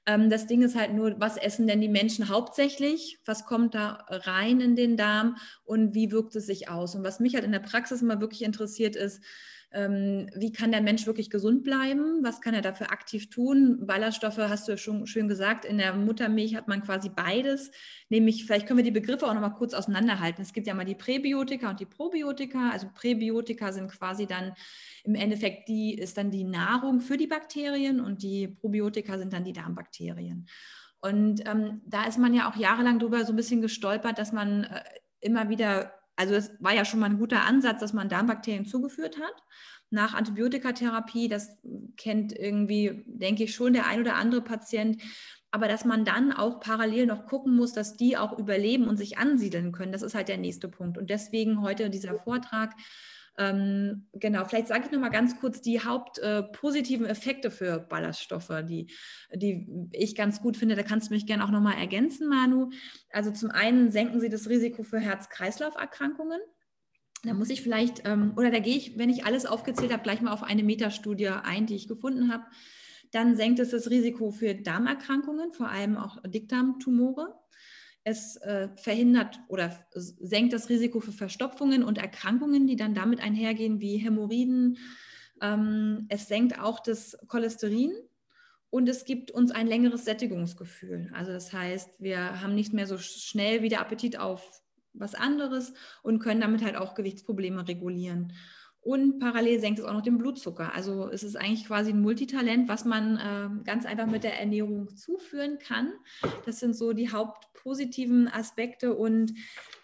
ähm, 0.05 0.29
das 0.29 0.47
Ding 0.47 0.61
ist 0.61 0.75
halt 0.75 0.94
nur, 0.94 1.19
was 1.19 1.38
essen 1.38 1.67
denn 1.67 1.81
die 1.81 1.88
Menschen 1.88 2.29
hauptsächlich? 2.29 3.19
Was 3.25 3.45
kommt 3.45 3.75
da 3.75 4.05
rein 4.09 4.59
in 4.59 4.75
den 4.75 4.97
Darm 4.97 5.38
und 5.63 5.94
wie 5.94 6.11
wirkt 6.11 6.35
es 6.35 6.45
sich 6.45 6.69
aus? 6.69 6.95
Und 6.95 7.03
was 7.03 7.19
mich 7.19 7.35
halt 7.35 7.45
in 7.45 7.51
der 7.51 7.59
Praxis 7.59 8.01
immer 8.01 8.19
wirklich 8.19 8.44
interessiert 8.44 8.95
ist, 8.95 9.23
ähm, 9.74 10.30
wie 10.36 10.52
kann 10.52 10.72
der 10.72 10.81
Mensch 10.81 11.08
wirklich 11.08 11.30
gesund 11.30 11.64
bleiben? 11.64 12.20
Was 12.24 12.42
kann 12.42 12.54
er 12.54 12.62
dafür 12.62 12.92
aktiv 12.92 13.30
tun? 13.30 13.86
Ballaststoffe 13.86 14.38
hast 14.38 14.68
du 14.68 14.74
ja 14.74 14.78
schon 14.78 15.08
schön 15.08 15.27
gesagt, 15.27 15.65
in 15.65 15.77
der 15.77 15.94
Muttermilch 15.94 16.56
hat 16.56 16.68
man 16.68 16.84
quasi 16.84 17.10
beides. 17.10 17.72
Nämlich, 18.10 18.46
vielleicht 18.46 18.68
können 18.68 18.77
wir 18.77 18.84
die 18.84 18.92
Begriffe 18.92 19.27
auch 19.27 19.34
noch 19.34 19.42
mal 19.42 19.50
kurz 19.50 19.74
auseinanderhalten. 19.74 20.42
Es 20.42 20.53
gibt 20.53 20.68
ja 20.68 20.74
mal 20.74 20.86
die 20.86 20.96
Präbiotika 20.96 21.70
und 21.70 21.80
die 21.80 21.86
Probiotika. 21.86 22.70
Also 22.70 22.88
Präbiotika 22.94 23.72
sind 23.72 23.92
quasi 23.92 24.27
dann 24.27 24.53
im 25.03 25.15
Endeffekt, 25.15 25.68
die 25.68 25.96
ist 25.96 26.18
dann 26.18 26.30
die 26.30 26.44
Nahrung 26.44 27.01
für 27.01 27.18
die 27.18 27.27
Bakterien 27.27 28.00
und 28.00 28.22
die 28.22 28.48
Probiotika 28.48 29.18
sind 29.18 29.34
dann 29.34 29.44
die 29.44 29.53
Darmbakterien. 29.53 30.48
Und 31.01 31.46
ähm, 31.48 31.82
da 31.86 32.06
ist 32.06 32.18
man 32.18 32.34
ja 32.34 32.50
auch 32.50 32.56
jahrelang 32.56 33.00
drüber 33.00 33.25
so 33.25 33.34
ein 33.34 33.36
bisschen 33.36 33.62
gestolpert, 33.62 34.18
dass 34.18 34.32
man 34.32 34.63
äh, 34.65 34.84
immer 35.20 35.50
wieder 35.50 35.92
also 36.15 36.36
es 36.36 36.51
war 36.60 36.74
ja 36.74 36.86
schon 36.86 37.00
mal 37.00 37.10
ein 37.10 37.17
guter 37.17 37.43
Ansatz, 37.46 37.79
dass 37.79 37.93
man 37.93 38.10
Darmbakterien 38.10 38.65
zugeführt 38.65 39.17
hat. 39.20 39.43
Nach 39.89 40.13
Antibiotikatherapie, 40.13 41.27
das 41.27 41.58
kennt 41.98 42.38
irgendwie, 42.38 43.03
denke 43.05 43.43
ich, 43.43 43.53
schon 43.53 43.74
der 43.74 43.88
ein 43.88 44.01
oder 44.01 44.15
andere 44.15 44.41
Patient. 44.41 45.01
Aber 45.51 45.67
dass 45.67 45.86
man 45.86 46.03
dann 46.03 46.32
auch 46.32 46.60
parallel 46.60 47.05
noch 47.05 47.27
gucken 47.27 47.55
muss, 47.55 47.74
dass 47.74 47.96
die 47.96 48.17
auch 48.17 48.38
überleben 48.39 48.88
und 48.88 48.98
sich 48.98 49.17
ansiedeln 49.20 49.72
können, 49.72 49.91
das 49.91 50.01
ist 50.01 50.15
halt 50.15 50.27
der 50.27 50.38
nächste 50.38 50.67
Punkt. 50.67 50.98
Und 50.98 51.10
deswegen 51.12 51.62
heute 51.62 51.91
dieser 51.91 52.15
Vortrag 52.20 52.74
ähm, 53.38 54.08
genau, 54.13 54.46
vielleicht 54.46 54.68
sage 54.68 54.86
ich 54.86 54.92
noch 54.92 55.00
mal 55.00 55.10
ganz 55.10 55.40
kurz 55.40 55.62
die 55.62 55.80
hauptpositiven 55.80 57.06
äh, 57.06 57.10
Effekte 57.10 57.50
für 57.50 57.80
Ballaststoffe, 57.80 58.52
die, 58.63 58.92
die 59.34 59.90
ich 59.92 60.16
ganz 60.16 60.42
gut 60.42 60.56
finde. 60.56 60.75
Da 60.75 60.84
kannst 60.84 61.10
du 61.10 61.13
mich 61.13 61.25
gerne 61.25 61.44
auch 61.44 61.52
noch 61.52 61.62
mal 61.62 61.74
ergänzen, 61.74 62.30
Manu. 62.30 62.70
Also 63.12 63.32
zum 63.32 63.50
einen 63.50 63.92
senken 63.92 64.20
sie 64.20 64.30
das 64.30 64.50
Risiko 64.50 64.84
für 64.84 65.00
Herz-Kreislauf-Erkrankungen. 65.00 66.40
Da 67.24 67.34
muss 67.34 67.50
ich 67.50 67.63
vielleicht, 67.63 68.06
ähm, 68.06 68.34
oder 68.36 68.52
da 68.52 68.60
gehe 68.60 68.75
ich, 68.75 68.98
wenn 68.98 69.10
ich 69.10 69.25
alles 69.25 69.46
aufgezählt 69.46 69.94
habe, 69.94 70.04
gleich 70.04 70.22
mal 70.22 70.34
auf 70.34 70.44
eine 70.44 70.63
Metastudie 70.63 71.30
ein, 71.30 71.66
die 71.66 71.75
ich 71.75 71.88
gefunden 71.88 72.32
habe. 72.32 72.44
Dann 73.12 73.36
senkt 73.36 73.60
es 73.60 73.70
das 73.70 73.90
Risiko 73.90 74.32
für 74.32 74.54
Darmerkrankungen, 74.54 75.54
vor 75.54 75.70
allem 75.70 75.98
auch 75.98 76.18
Dickdarmtumore. 76.24 77.34
Es 78.03 78.36
äh, 78.38 78.69
verhindert 78.75 79.39
oder 79.48 79.77
senkt 79.93 80.53
das 80.53 80.69
Risiko 80.69 81.00
für 81.00 81.13
Verstopfungen 81.13 81.83
und 81.83 81.98
Erkrankungen, 81.98 82.67
die 82.67 82.75
dann 82.75 82.93
damit 82.93 83.22
einhergehen, 83.22 83.79
wie 83.79 83.98
Hämorrhoiden. 83.98 84.77
Ähm, 85.41 86.05
es 86.10 86.27
senkt 86.27 86.60
auch 86.60 86.79
das 86.79 87.17
Cholesterin 87.27 87.93
und 88.69 88.89
es 88.89 89.05
gibt 89.05 89.31
uns 89.31 89.51
ein 89.51 89.67
längeres 89.67 90.03
Sättigungsgefühl. 90.03 91.12
Also 91.13 91.31
das 91.31 91.53
heißt, 91.53 92.01
wir 92.01 92.41
haben 92.41 92.55
nicht 92.55 92.74
mehr 92.74 92.88
so 92.88 92.98
schnell 92.98 93.62
wieder 93.62 93.79
Appetit 93.79 94.17
auf 94.17 94.63
was 94.93 95.15
anderes 95.15 95.74
und 96.01 96.19
können 96.19 96.41
damit 96.41 96.63
halt 96.63 96.75
auch 96.75 96.95
Gewichtsprobleme 96.95 97.67
regulieren. 97.67 98.33
Und 98.84 99.20
parallel 99.20 99.60
senkt 99.62 99.80
es 99.80 99.86
auch 99.86 99.94
noch 99.94 100.02
den 100.02 100.18
Blutzucker. 100.18 100.75
Also 100.75 101.10
es 101.10 101.24
ist 101.24 101.38
eigentlich 101.38 101.66
quasi 101.66 101.92
ein 101.92 102.02
Multitalent, 102.02 102.68
was 102.68 102.84
man 102.84 103.18
äh, 103.18 103.48
ganz 103.63 103.86
einfach 103.86 104.08
mit 104.08 104.25
der 104.25 104.38
Ernährung 104.38 104.94
zuführen 104.98 105.58
kann. 105.58 105.94
Das 106.46 106.60
sind 106.60 106.75
so 106.75 106.92
die 106.92 107.10
hauptpositiven 107.10 108.28
Aspekte. 108.28 108.94
Und 108.94 109.36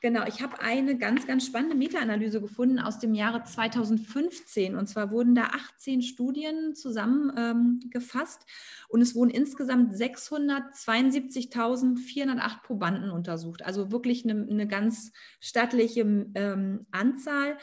genau, 0.01 0.25
ich 0.27 0.41
habe 0.41 0.60
eine 0.60 0.98
ganz, 0.98 1.25
ganz 1.27 1.46
spannende 1.46 1.77
Meta-Analyse 1.77 2.41
gefunden 2.41 2.77
aus 2.77 3.00
dem 3.00 3.13
Jahre 3.13 3.41
2015. 3.41 4.75
Und 4.75 4.88
zwar 4.88 5.12
wurden 5.12 5.34
da 5.34 5.44
18 5.44 6.01
Studien 6.01 6.75
zusammengefasst 6.75 8.41
ähm, 8.41 8.48
und 8.89 9.01
es 9.01 9.15
wurden 9.15 9.29
insgesamt 9.29 9.94
672.408 9.94 12.63
Probanden 12.63 13.12
untersucht. 13.12 13.65
Also 13.65 13.94
wirklich 13.94 14.25
eine, 14.25 14.46
eine 14.46 14.68
ganz 14.68 15.13
stattliche 15.39 16.01
ähm, 16.01 16.86
Anzahl. 16.91 17.58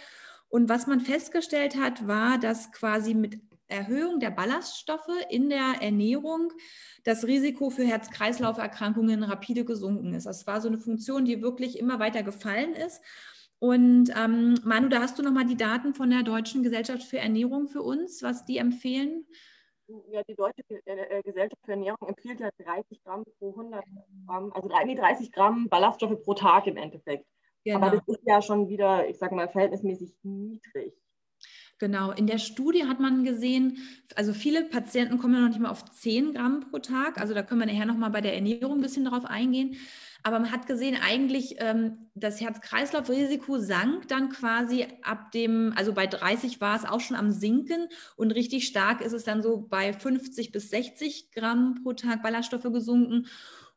Und 0.48 0.68
was 0.68 0.86
man 0.86 1.00
festgestellt 1.00 1.76
hat, 1.76 2.06
war, 2.06 2.38
dass 2.38 2.72
quasi 2.72 3.14
mit 3.14 3.40
Erhöhung 3.68 4.20
der 4.20 4.30
Ballaststoffe 4.30 5.08
in 5.28 5.50
der 5.50 5.76
Ernährung 5.80 6.52
das 7.04 7.26
Risiko 7.26 7.70
für 7.70 7.84
Herz-Kreislauf-Erkrankungen 7.84 9.22
rapide 9.24 9.64
gesunken 9.64 10.14
ist. 10.14 10.26
Das 10.26 10.46
war 10.46 10.60
so 10.60 10.68
eine 10.68 10.78
Funktion, 10.78 11.24
die 11.24 11.42
wirklich 11.42 11.78
immer 11.78 11.98
weiter 11.98 12.22
gefallen 12.22 12.74
ist. 12.74 13.02
Und 13.58 14.12
ähm, 14.16 14.54
Manu, 14.64 14.88
da 14.88 15.00
hast 15.00 15.18
du 15.18 15.22
nochmal 15.22 15.46
die 15.46 15.56
Daten 15.56 15.94
von 15.94 16.10
der 16.10 16.22
Deutschen 16.22 16.62
Gesellschaft 16.62 17.02
für 17.02 17.18
Ernährung 17.18 17.68
für 17.68 17.82
uns, 17.82 18.22
was 18.22 18.44
die 18.44 18.58
empfehlen. 18.58 19.26
Ja, 20.10 20.22
die 20.28 20.34
Deutsche 20.34 20.62
äh, 20.84 21.22
Gesellschaft 21.22 21.62
für 21.64 21.72
Ernährung 21.72 22.08
empfiehlt 22.08 22.40
ja 22.40 22.50
30 22.58 23.02
Gramm 23.02 23.24
pro 23.38 23.50
100 23.50 23.84
Gramm, 24.26 24.52
also 24.52 24.68
30 24.68 25.32
Gramm 25.32 25.68
Ballaststoffe 25.68 26.22
pro 26.22 26.34
Tag 26.34 26.66
im 26.66 26.76
Endeffekt. 26.76 27.24
Genau. 27.66 27.78
Aber 27.78 27.96
das 27.96 28.06
ist 28.06 28.20
ja 28.24 28.40
schon 28.40 28.68
wieder, 28.68 29.08
ich 29.08 29.18
sage 29.18 29.34
mal, 29.34 29.48
verhältnismäßig 29.48 30.14
niedrig. 30.22 30.94
Genau, 31.78 32.12
in 32.12 32.28
der 32.28 32.38
Studie 32.38 32.86
hat 32.86 33.00
man 33.00 33.24
gesehen, 33.24 33.78
also 34.14 34.32
viele 34.32 34.64
Patienten 34.64 35.18
kommen 35.18 35.34
ja 35.34 35.40
noch 35.40 35.48
nicht 35.48 35.60
mal 35.60 35.70
auf 35.70 35.84
10 35.84 36.32
Gramm 36.32 36.60
pro 36.70 36.78
Tag. 36.78 37.20
Also 37.20 37.34
da 37.34 37.42
können 37.42 37.60
wir 37.60 37.66
nachher 37.66 37.84
nochmal 37.84 38.10
bei 38.10 38.20
der 38.20 38.36
Ernährung 38.36 38.78
ein 38.78 38.80
bisschen 38.80 39.04
darauf 39.04 39.24
eingehen. 39.24 39.76
Aber 40.22 40.38
man 40.38 40.52
hat 40.52 40.68
gesehen, 40.68 40.96
eigentlich 41.04 41.56
ähm, 41.58 42.08
das 42.14 42.40
Herz-Kreislauf-Risiko 42.40 43.58
sank 43.58 44.06
dann 44.06 44.30
quasi 44.30 44.86
ab 45.02 45.32
dem, 45.32 45.72
also 45.76 45.92
bei 45.92 46.06
30 46.06 46.60
war 46.60 46.76
es 46.76 46.84
auch 46.84 47.00
schon 47.00 47.16
am 47.16 47.32
Sinken 47.32 47.88
und 48.14 48.30
richtig 48.30 48.68
stark 48.68 49.00
ist 49.00 49.12
es 49.12 49.24
dann 49.24 49.42
so 49.42 49.66
bei 49.68 49.92
50 49.92 50.52
bis 50.52 50.70
60 50.70 51.32
Gramm 51.32 51.80
pro 51.82 51.94
Tag 51.94 52.22
Ballaststoffe 52.22 52.72
gesunken. 52.72 53.26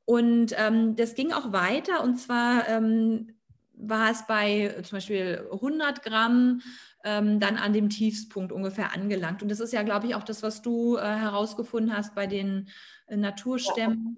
Und 0.05 0.55
ähm, 0.58 0.96
das 0.96 1.15
ging 1.15 1.34
auch 1.34 1.51
weiter 1.51 2.03
und 2.03 2.17
zwar 2.17 2.67
ähm, 2.69 3.38
war 3.79 4.12
es 4.12 4.25
bei 4.27 4.74
äh, 4.77 4.83
zum 4.83 4.98
Beispiel 4.98 5.48
100 5.51 6.03
Gramm 6.03 6.62
ähm, 7.03 7.39
dann 7.39 7.57
an 7.57 7.74
dem 7.74 7.89
Tiefspunkt 7.89 8.51
ungefähr 8.51 8.93
angelangt. 8.93 9.41
Und 9.41 9.50
das 9.50 9.59
ist 9.59 9.74
ja, 9.74 9.83
glaube 9.83 10.07
ich, 10.07 10.15
auch 10.15 10.24
das, 10.24 10.43
was 10.43 10.62
du 10.62 10.98
äh, 10.98 11.01
herausgefunden 11.01 11.95
hast 11.95 12.13
bei 12.13 12.27
den 12.27 12.69
äh, 13.07 13.15
Naturstämmen. 13.15 14.17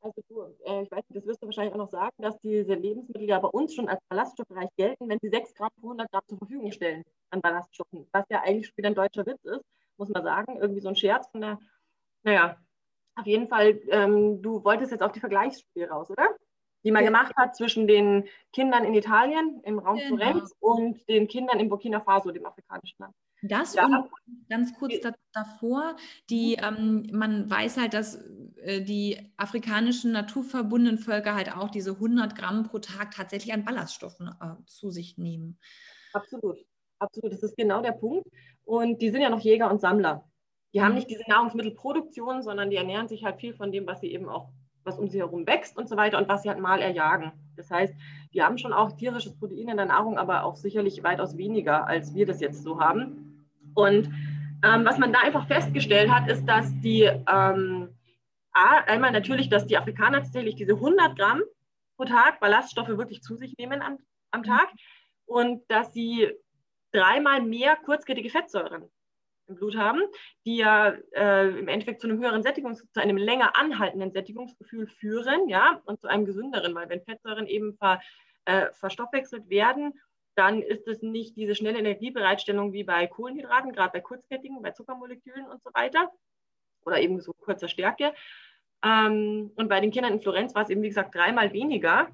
Also 0.00 0.20
du, 0.28 0.42
äh, 0.66 0.82
ich 0.82 0.90
weiß 0.90 1.02
nicht, 1.08 1.16
das 1.16 1.26
wirst 1.26 1.42
du 1.42 1.46
wahrscheinlich 1.46 1.72
auch 1.72 1.78
noch 1.78 1.90
sagen, 1.90 2.14
dass 2.18 2.38
diese 2.40 2.74
Lebensmittel 2.74 3.26
ja 3.26 3.38
bei 3.38 3.48
uns 3.48 3.74
schon 3.74 3.88
als 3.88 4.00
ballaststoffreich 4.08 4.68
gelten, 4.76 5.08
wenn 5.08 5.18
sie 5.22 5.30
6 5.30 5.54
Gramm 5.54 5.70
pro 5.80 5.88
100 5.88 6.10
Gramm 6.10 6.22
zur 6.28 6.38
Verfügung 6.38 6.72
stellen 6.72 7.04
an 7.30 7.40
Ballaststoffen. 7.40 8.06
Was 8.12 8.26
ja 8.28 8.42
eigentlich 8.42 8.76
wieder 8.76 8.88
ein 8.90 8.94
deutscher 8.94 9.24
Witz 9.24 9.42
ist, 9.44 9.64
muss 9.96 10.10
man 10.10 10.22
sagen. 10.22 10.58
Irgendwie 10.60 10.82
so 10.82 10.88
ein 10.88 10.96
Scherz 10.96 11.26
von 11.30 11.40
der, 11.40 11.58
naja, 12.22 12.58
auf 13.16 13.26
jeden 13.26 13.48
Fall, 13.48 13.80
ähm, 13.88 14.42
du 14.42 14.62
wolltest 14.62 14.92
jetzt 14.92 15.02
auf 15.02 15.12
die 15.12 15.20
Vergleichsstudie 15.20 15.84
raus, 15.84 16.10
oder? 16.10 16.28
Die 16.84 16.92
man 16.92 17.02
ja. 17.02 17.10
gemacht 17.10 17.34
hat 17.36 17.56
zwischen 17.56 17.86
den 17.86 18.24
Kindern 18.52 18.84
in 18.84 18.94
Italien 18.94 19.60
im 19.64 19.78
Raum 19.78 19.96
genau. 19.96 20.16
Florenz 20.16 20.54
und 20.60 21.08
den 21.08 21.26
Kindern 21.26 21.58
in 21.58 21.68
Burkina 21.68 22.00
Faso, 22.00 22.30
dem 22.30 22.46
afrikanischen 22.46 22.96
Land. 22.98 23.14
Das 23.46 23.74
ja. 23.74 23.86
und 23.86 24.08
ganz 24.48 24.74
kurz 24.78 25.00
da, 25.02 25.12
davor, 25.32 25.96
die, 26.30 26.54
ähm, 26.54 27.06
man 27.12 27.50
weiß 27.50 27.76
halt, 27.76 27.92
dass 27.92 28.16
äh, 28.56 28.80
die 28.80 29.18
afrikanischen 29.36 30.12
naturverbundenen 30.12 30.98
Völker 30.98 31.34
halt 31.34 31.54
auch 31.54 31.68
diese 31.68 31.90
100 31.92 32.36
Gramm 32.36 32.64
pro 32.64 32.78
Tag 32.78 33.10
tatsächlich 33.14 33.52
an 33.52 33.64
Ballaststoffen 33.64 34.28
äh, 34.40 34.64
zu 34.66 34.90
sich 34.90 35.18
nehmen. 35.18 35.58
Absolut, 36.14 36.56
absolut. 36.98 37.32
Das 37.32 37.42
ist 37.42 37.56
genau 37.56 37.82
der 37.82 37.92
Punkt. 37.92 38.26
Und 38.64 39.02
die 39.02 39.10
sind 39.10 39.20
ja 39.20 39.28
noch 39.28 39.40
Jäger 39.40 39.70
und 39.70 39.80
Sammler. 39.80 40.26
Die 40.72 40.78
mhm. 40.78 40.84
haben 40.84 40.94
nicht 40.94 41.10
diese 41.10 41.28
Nahrungsmittelproduktion, 41.28 42.42
sondern 42.42 42.70
die 42.70 42.76
ernähren 42.76 43.08
sich 43.08 43.24
halt 43.24 43.40
viel 43.40 43.54
von 43.54 43.72
dem, 43.72 43.86
was 43.86 44.00
sie 44.00 44.10
eben 44.10 44.28
auch 44.28 44.48
was 44.84 44.98
um 44.98 45.08
sie 45.08 45.18
herum 45.18 45.46
wächst 45.46 45.76
und 45.76 45.88
so 45.88 45.96
weiter 45.96 46.18
und 46.18 46.28
was 46.28 46.42
sie 46.42 46.48
halt 46.48 46.60
mal 46.60 46.80
erjagen. 46.80 47.32
Das 47.56 47.70
heißt, 47.70 47.94
die 48.32 48.42
haben 48.42 48.58
schon 48.58 48.72
auch 48.72 48.92
tierisches 48.92 49.36
Protein 49.38 49.68
in 49.68 49.76
der 49.76 49.86
Nahrung, 49.86 50.18
aber 50.18 50.44
auch 50.44 50.56
sicherlich 50.56 51.02
weitaus 51.02 51.36
weniger, 51.36 51.86
als 51.86 52.14
wir 52.14 52.26
das 52.26 52.40
jetzt 52.40 52.62
so 52.62 52.80
haben. 52.80 53.46
Und 53.74 54.10
ähm, 54.64 54.84
was 54.84 54.98
man 54.98 55.12
da 55.12 55.20
einfach 55.20 55.46
festgestellt 55.46 56.10
hat, 56.10 56.28
ist, 56.28 56.46
dass 56.46 56.72
die 56.80 57.02
ähm, 57.02 57.88
einmal 58.52 59.12
natürlich, 59.12 59.48
dass 59.48 59.66
die 59.66 59.76
Afrikaner 59.76 60.22
tatsächlich 60.22 60.54
diese 60.54 60.74
100 60.74 61.16
Gramm 61.16 61.42
pro 61.96 62.04
Tag 62.04 62.40
Ballaststoffe 62.40 62.88
wirklich 62.88 63.22
zu 63.22 63.36
sich 63.36 63.56
nehmen 63.58 63.82
am, 63.82 63.98
am 64.30 64.42
Tag 64.42 64.68
und 65.26 65.62
dass 65.68 65.92
sie 65.92 66.30
dreimal 66.92 67.42
mehr 67.42 67.76
kurzkettige 67.76 68.30
Fettsäuren 68.30 68.84
im 69.46 69.56
Blut 69.56 69.76
haben, 69.76 70.02
die 70.46 70.56
ja 70.56 70.94
äh, 71.12 71.48
im 71.58 71.68
Endeffekt 71.68 72.00
zu 72.00 72.08
einem 72.08 72.18
höheren 72.18 72.42
Sättigungs-, 72.42 72.84
zu 72.92 73.00
einem 73.00 73.16
länger 73.16 73.56
anhaltenden 73.56 74.12
Sättigungsgefühl 74.12 74.86
führen, 74.86 75.48
ja, 75.48 75.80
und 75.84 76.00
zu 76.00 76.08
einem 76.08 76.24
gesünderen, 76.24 76.74
weil 76.74 76.88
wenn 76.88 77.02
Fettsäuren 77.02 77.46
eben 77.46 77.74
ver, 77.74 78.00
äh, 78.46 78.66
verstoffwechselt 78.72 79.48
werden, 79.48 79.92
dann 80.34 80.62
ist 80.62 80.88
es 80.88 81.02
nicht 81.02 81.36
diese 81.36 81.54
schnelle 81.54 81.78
Energiebereitstellung 81.78 82.72
wie 82.72 82.84
bei 82.84 83.06
Kohlenhydraten, 83.06 83.72
gerade 83.72 83.92
bei 83.92 84.00
kurzkettigen, 84.00 84.62
bei 84.62 84.72
Zuckermolekülen 84.72 85.46
und 85.46 85.62
so 85.62 85.70
weiter, 85.74 86.10
oder 86.84 87.00
eben 87.00 87.20
so 87.20 87.32
kurzer 87.32 87.68
Stärke. 87.68 88.12
Ähm, 88.84 89.52
und 89.56 89.68
bei 89.68 89.80
den 89.80 89.90
Kindern 89.90 90.14
in 90.14 90.20
Florenz 90.20 90.54
war 90.54 90.62
es 90.62 90.70
eben, 90.70 90.82
wie 90.82 90.88
gesagt, 90.88 91.14
dreimal 91.14 91.52
weniger. 91.52 92.08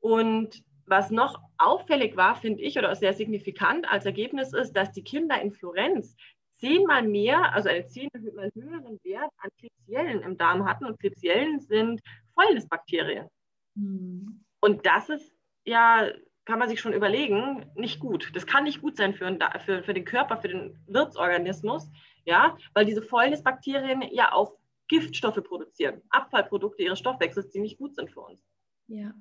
Und 0.00 0.62
was 0.86 1.10
noch 1.10 1.40
auffällig 1.58 2.16
war, 2.16 2.36
finde 2.36 2.62
ich, 2.62 2.78
oder 2.78 2.94
sehr 2.94 3.12
signifikant 3.12 3.90
als 3.90 4.06
Ergebnis 4.06 4.52
ist, 4.52 4.72
dass 4.72 4.92
die 4.92 5.02
Kinder 5.02 5.40
in 5.40 5.52
Florenz 5.52 6.16
zehnmal 6.58 7.02
mehr, 7.02 7.52
also 7.54 7.68
einen 7.68 7.88
zehnmal 7.88 8.50
höheren 8.54 8.98
Wert 9.02 9.30
an 9.38 9.50
Klebsiellen 9.58 10.22
im 10.22 10.36
Darm 10.36 10.66
hatten. 10.66 10.86
Und 10.86 10.98
Klebsiellen 10.98 11.60
sind 11.60 12.00
Fäulnisbakterien. 12.34 13.28
Mhm. 13.74 14.44
Und 14.60 14.86
das 14.86 15.08
ist 15.08 15.36
ja, 15.66 16.08
kann 16.44 16.58
man 16.58 16.68
sich 16.68 16.80
schon 16.80 16.92
überlegen, 16.92 17.66
nicht 17.74 18.00
gut. 18.00 18.30
Das 18.34 18.46
kann 18.46 18.64
nicht 18.64 18.80
gut 18.80 18.96
sein 18.96 19.14
für, 19.14 19.36
für, 19.64 19.82
für 19.82 19.94
den 19.94 20.04
Körper, 20.04 20.38
für 20.38 20.48
den 20.48 20.78
Wirtsorganismus, 20.86 21.90
ja, 22.24 22.56
weil 22.72 22.86
diese 22.86 23.02
Fäulnisbakterien 23.02 24.02
ja 24.12 24.32
auch 24.32 24.56
Giftstoffe 24.88 25.42
produzieren, 25.42 26.00
Abfallprodukte 26.10 26.84
ihres 26.84 27.00
Stoffwechsels, 27.00 27.50
die 27.50 27.60
nicht 27.60 27.78
gut 27.78 27.96
sind 27.96 28.10
für 28.10 28.20
uns. 28.20 28.46
Ja. 28.86 29.12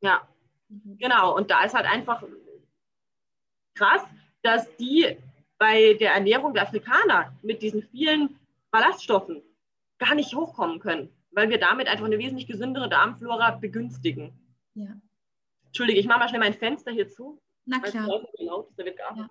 Ja, 0.00 0.28
mhm. 0.68 0.96
genau. 0.98 1.36
Und 1.36 1.50
da 1.50 1.64
ist 1.64 1.74
halt 1.74 1.86
einfach 1.86 2.22
krass, 3.74 4.06
dass 4.42 4.76
die 4.76 5.16
bei 5.58 5.94
der 5.94 6.12
Ernährung 6.12 6.54
der 6.54 6.62
Afrikaner 6.62 7.36
mit 7.42 7.62
diesen 7.62 7.82
vielen 7.82 8.38
Ballaststoffen 8.70 9.42
gar 9.98 10.14
nicht 10.14 10.34
hochkommen 10.34 10.78
können, 10.78 11.10
weil 11.32 11.50
wir 11.50 11.58
damit 11.58 11.88
einfach 11.88 12.06
eine 12.06 12.18
wesentlich 12.18 12.46
gesündere 12.46 12.88
Darmflora 12.88 13.52
begünstigen. 13.52 14.32
Ja. 14.74 14.96
Entschuldige, 15.66 15.98
ich 15.98 16.06
mache 16.06 16.20
mal 16.20 16.28
schnell 16.28 16.40
mein 16.40 16.54
Fenster 16.54 16.92
hier 16.92 17.08
zu. 17.08 17.40
Na 17.66 17.80
klar. 17.80 18.06
Laut 18.38 18.68
ist, 18.68 18.78
da 18.78 18.84
wird 18.84 18.98
ja. 18.98 19.28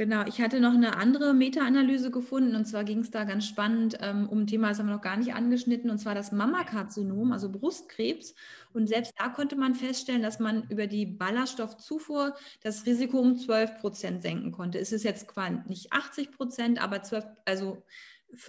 Genau, 0.00 0.24
ich 0.24 0.40
hatte 0.40 0.60
noch 0.60 0.72
eine 0.72 0.96
andere 0.96 1.34
Meta-Analyse 1.34 2.10
gefunden 2.10 2.56
und 2.56 2.64
zwar 2.64 2.84
ging 2.84 3.00
es 3.00 3.10
da 3.10 3.24
ganz 3.24 3.46
spannend 3.46 3.98
ähm, 4.00 4.30
um 4.30 4.38
ein 4.38 4.46
Thema, 4.46 4.70
das 4.70 4.78
haben 4.78 4.86
wir 4.86 4.94
noch 4.94 5.02
gar 5.02 5.18
nicht 5.18 5.34
angeschnitten, 5.34 5.90
und 5.90 5.98
zwar 5.98 6.14
das 6.14 6.32
Mammakarzinom, 6.32 7.32
also 7.32 7.52
Brustkrebs. 7.52 8.34
Und 8.72 8.86
selbst 8.86 9.12
da 9.18 9.28
konnte 9.28 9.56
man 9.56 9.74
feststellen, 9.74 10.22
dass 10.22 10.38
man 10.38 10.66
über 10.70 10.86
die 10.86 11.04
Ballaststoffzufuhr 11.04 12.34
das 12.62 12.86
Risiko 12.86 13.18
um 13.18 13.36
12 13.36 13.76
Prozent 13.76 14.22
senken 14.22 14.52
konnte. 14.52 14.78
Es 14.78 14.90
ist 14.90 15.04
jetzt 15.04 15.28
quasi 15.28 15.58
nicht 15.66 15.92
80 15.92 16.32
Prozent, 16.32 16.82
aber 16.82 17.02
12, 17.02 17.26
also 17.44 17.82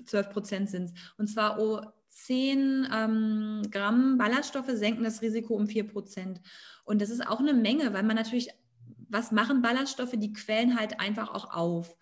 12 0.06 0.30
Prozent 0.30 0.70
sind 0.70 0.86
es. 0.86 0.94
Und 1.18 1.28
zwar 1.28 1.60
oh, 1.60 1.82
10 2.08 2.88
ähm, 2.96 3.62
Gramm 3.70 4.18
Ballaststoffe 4.18 4.72
senken 4.72 5.04
das 5.04 5.22
Risiko 5.22 5.56
um 5.56 5.68
4 5.68 5.86
Prozent. 5.86 6.40
Und 6.86 7.02
das 7.02 7.10
ist 7.10 7.28
auch 7.28 7.42
eine 7.42 7.54
Menge, 7.54 7.94
weil 7.94 8.04
man 8.04 8.16
natürlich 8.16 8.52
was 9.12 9.32
machen 9.32 9.62
Ballaststoffe? 9.62 10.14
Die 10.16 10.34
quellen 10.34 10.80
halt 10.80 11.00
einfach 11.00 11.34
auch 11.34 11.54
auf. 11.54 11.96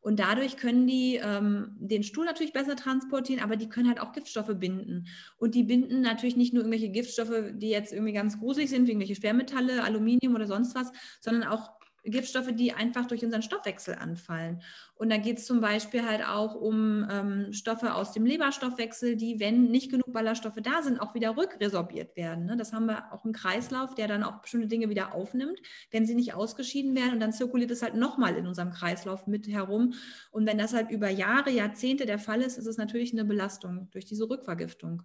Und 0.00 0.20
dadurch 0.20 0.56
können 0.56 0.86
die 0.86 1.16
ähm, 1.16 1.74
den 1.80 2.04
Stuhl 2.04 2.26
natürlich 2.26 2.52
besser 2.52 2.76
transportieren, 2.76 3.42
aber 3.42 3.56
die 3.56 3.68
können 3.68 3.88
halt 3.88 4.00
auch 4.00 4.12
Giftstoffe 4.12 4.54
binden. 4.56 5.08
Und 5.36 5.56
die 5.56 5.64
binden 5.64 6.00
natürlich 6.00 6.36
nicht 6.36 6.52
nur 6.52 6.62
irgendwelche 6.62 6.90
Giftstoffe, 6.90 7.52
die 7.54 7.70
jetzt 7.70 7.92
irgendwie 7.92 8.12
ganz 8.12 8.38
gruselig 8.38 8.70
sind, 8.70 8.86
wie 8.86 8.92
irgendwelche 8.92 9.16
Schwermetalle, 9.16 9.82
Aluminium 9.82 10.36
oder 10.36 10.46
sonst 10.46 10.76
was, 10.76 10.92
sondern 11.20 11.48
auch 11.48 11.72
Giftstoffe, 12.10 12.52
die 12.52 12.72
einfach 12.72 13.06
durch 13.06 13.24
unseren 13.24 13.42
Stoffwechsel 13.42 13.94
anfallen. 13.94 14.62
Und 14.94 15.10
da 15.10 15.16
geht 15.16 15.38
es 15.38 15.46
zum 15.46 15.60
Beispiel 15.60 16.06
halt 16.06 16.26
auch 16.26 16.54
um 16.54 17.06
ähm, 17.10 17.52
Stoffe 17.52 17.94
aus 17.94 18.12
dem 18.12 18.24
Leberstoffwechsel, 18.24 19.16
die, 19.16 19.40
wenn 19.40 19.70
nicht 19.70 19.90
genug 19.90 20.12
Ballaststoffe 20.12 20.60
da 20.62 20.82
sind, 20.82 21.00
auch 21.00 21.14
wieder 21.14 21.36
rückresorbiert 21.36 22.16
werden. 22.16 22.46
Ne? 22.46 22.56
Das 22.56 22.72
haben 22.72 22.86
wir 22.86 23.12
auch 23.12 23.24
einen 23.24 23.32
Kreislauf, 23.34 23.94
der 23.94 24.08
dann 24.08 24.22
auch 24.22 24.40
bestimmte 24.40 24.68
Dinge 24.68 24.88
wieder 24.88 25.14
aufnimmt, 25.14 25.60
wenn 25.90 26.06
sie 26.06 26.14
nicht 26.14 26.34
ausgeschieden 26.34 26.94
werden. 26.94 27.14
Und 27.14 27.20
dann 27.20 27.32
zirkuliert 27.32 27.70
es 27.70 27.82
halt 27.82 27.94
nochmal 27.94 28.36
in 28.36 28.46
unserem 28.46 28.70
Kreislauf 28.70 29.26
mit 29.26 29.48
herum. 29.48 29.94
Und 30.30 30.46
wenn 30.46 30.58
das 30.58 30.72
halt 30.72 30.90
über 30.90 31.10
Jahre, 31.10 31.50
Jahrzehnte 31.50 32.06
der 32.06 32.18
Fall 32.18 32.40
ist, 32.40 32.56
ist 32.56 32.66
es 32.66 32.78
natürlich 32.78 33.12
eine 33.12 33.24
Belastung 33.24 33.88
durch 33.90 34.04
diese 34.04 34.28
Rückvergiftung. 34.28 35.02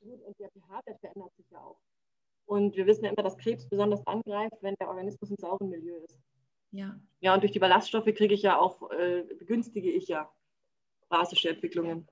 Und 0.00 0.38
der 0.38 0.48
pH-Wert 0.50 1.00
verändert 1.00 1.34
sich 1.36 1.46
ja 1.50 1.58
auch. 1.58 1.78
Und 2.46 2.76
wir 2.76 2.86
wissen 2.86 3.04
ja 3.04 3.10
immer, 3.10 3.22
dass 3.22 3.38
Krebs 3.38 3.68
besonders 3.68 4.06
angreift, 4.06 4.56
wenn 4.60 4.74
der 4.76 4.88
Organismus 4.88 5.30
im 5.30 5.36
sauren 5.36 5.70
Milieu 5.70 5.96
ist. 6.04 6.18
Ja. 6.72 7.00
Ja, 7.20 7.34
und 7.34 7.42
durch 7.42 7.52
die 7.52 7.58
Ballaststoffe 7.58 8.12
kriege 8.14 8.34
ich 8.34 8.42
ja 8.42 8.58
auch, 8.58 8.90
äh, 8.90 9.22
begünstige 9.38 9.90
ich 9.90 10.08
ja 10.08 10.30
basische 11.08 11.50
Entwicklungen. 11.50 12.08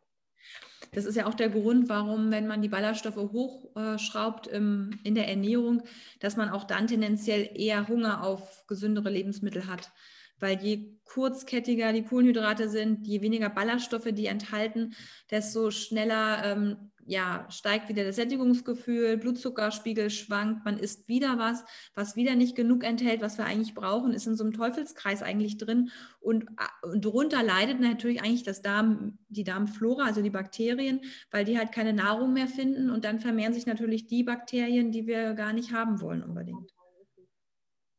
Das 0.93 1.05
ist 1.05 1.17
ja 1.17 1.27
auch 1.27 1.35
der 1.35 1.49
Grund, 1.49 1.89
warum, 1.89 2.31
wenn 2.31 2.47
man 2.47 2.63
die 2.63 2.69
Ballaststoffe 2.69 3.17
hochschraubt 3.17 4.47
im, 4.47 4.99
in 5.05 5.15
der 5.15 5.29
Ernährung, 5.29 5.83
dass 6.21 6.37
man 6.37 6.51
auch 6.51 6.65
dann 6.65 6.87
tendenziell 6.87 7.51
eher 7.55 7.89
Hunger 7.89 8.25
auf 8.25 8.67
gesündere 8.67 9.11
Lebensmittel 9.11 9.67
hat. 9.67 9.91
Weil 10.39 10.61
je 10.63 10.99
kurzkettiger 11.05 11.93
die 11.93 12.05
Kohlenhydrate 12.05 12.69
sind, 12.69 13.07
je 13.07 13.21
weniger 13.21 13.49
Ballaststoffe 13.49 14.13
die 14.13 14.27
enthalten, 14.27 14.95
desto 15.31 15.71
schneller 15.71 16.45
ähm, 16.45 16.92
ja, 17.07 17.47
steigt 17.51 17.89
wieder 17.89 18.05
das 18.05 18.17
Sättigungsgefühl, 18.17 19.17
Blutzuckerspiegel 19.17 20.11
schwankt, 20.11 20.65
man 20.65 20.79
isst 20.79 21.09
wieder 21.09 21.39
was, 21.39 21.65
was 21.95 22.17
wieder 22.17 22.35
nicht 22.35 22.55
genug 22.55 22.85
enthält, 22.85 23.21
was 23.21 23.39
wir 23.39 23.45
eigentlich 23.45 23.75
brauchen, 23.75 24.13
ist 24.13 24.27
in 24.27 24.37
so 24.37 24.45
einem 24.45 24.53
Teufelskreis 24.53 25.23
eigentlich 25.23 25.59
drin. 25.59 25.91
Und, 26.21 26.47
und 26.83 27.05
darunter 27.05 27.43
leidet 27.43 27.81
natürlich 27.81 28.23
eigentlich 28.23 28.45
das 28.45 28.63
Darm, 28.63 29.19
die 29.29 29.45
Darmflora, 29.45 30.05
also 30.05 30.23
die 30.23 30.31
Bakterien, 30.31 31.01
weil 31.31 31.45
die 31.45 31.59
halt 31.59 31.73
keine 31.73 31.93
Nahrung 31.93 32.33
mehr 32.33 32.49
finden 32.49 32.91
und 32.91 33.05
dann 33.05 33.21
vermehren 33.21 33.55
sich 33.55 33.67
natürlich 33.67 34.07
die 34.07 34.23
Bakterien, 34.23 34.93
die 34.93 35.07
wir 35.07 35.35
gar 35.35 35.53
nicht 35.53 35.73
haben 35.73 36.01
wollen 36.01 36.23
unbedingt. 36.23 36.73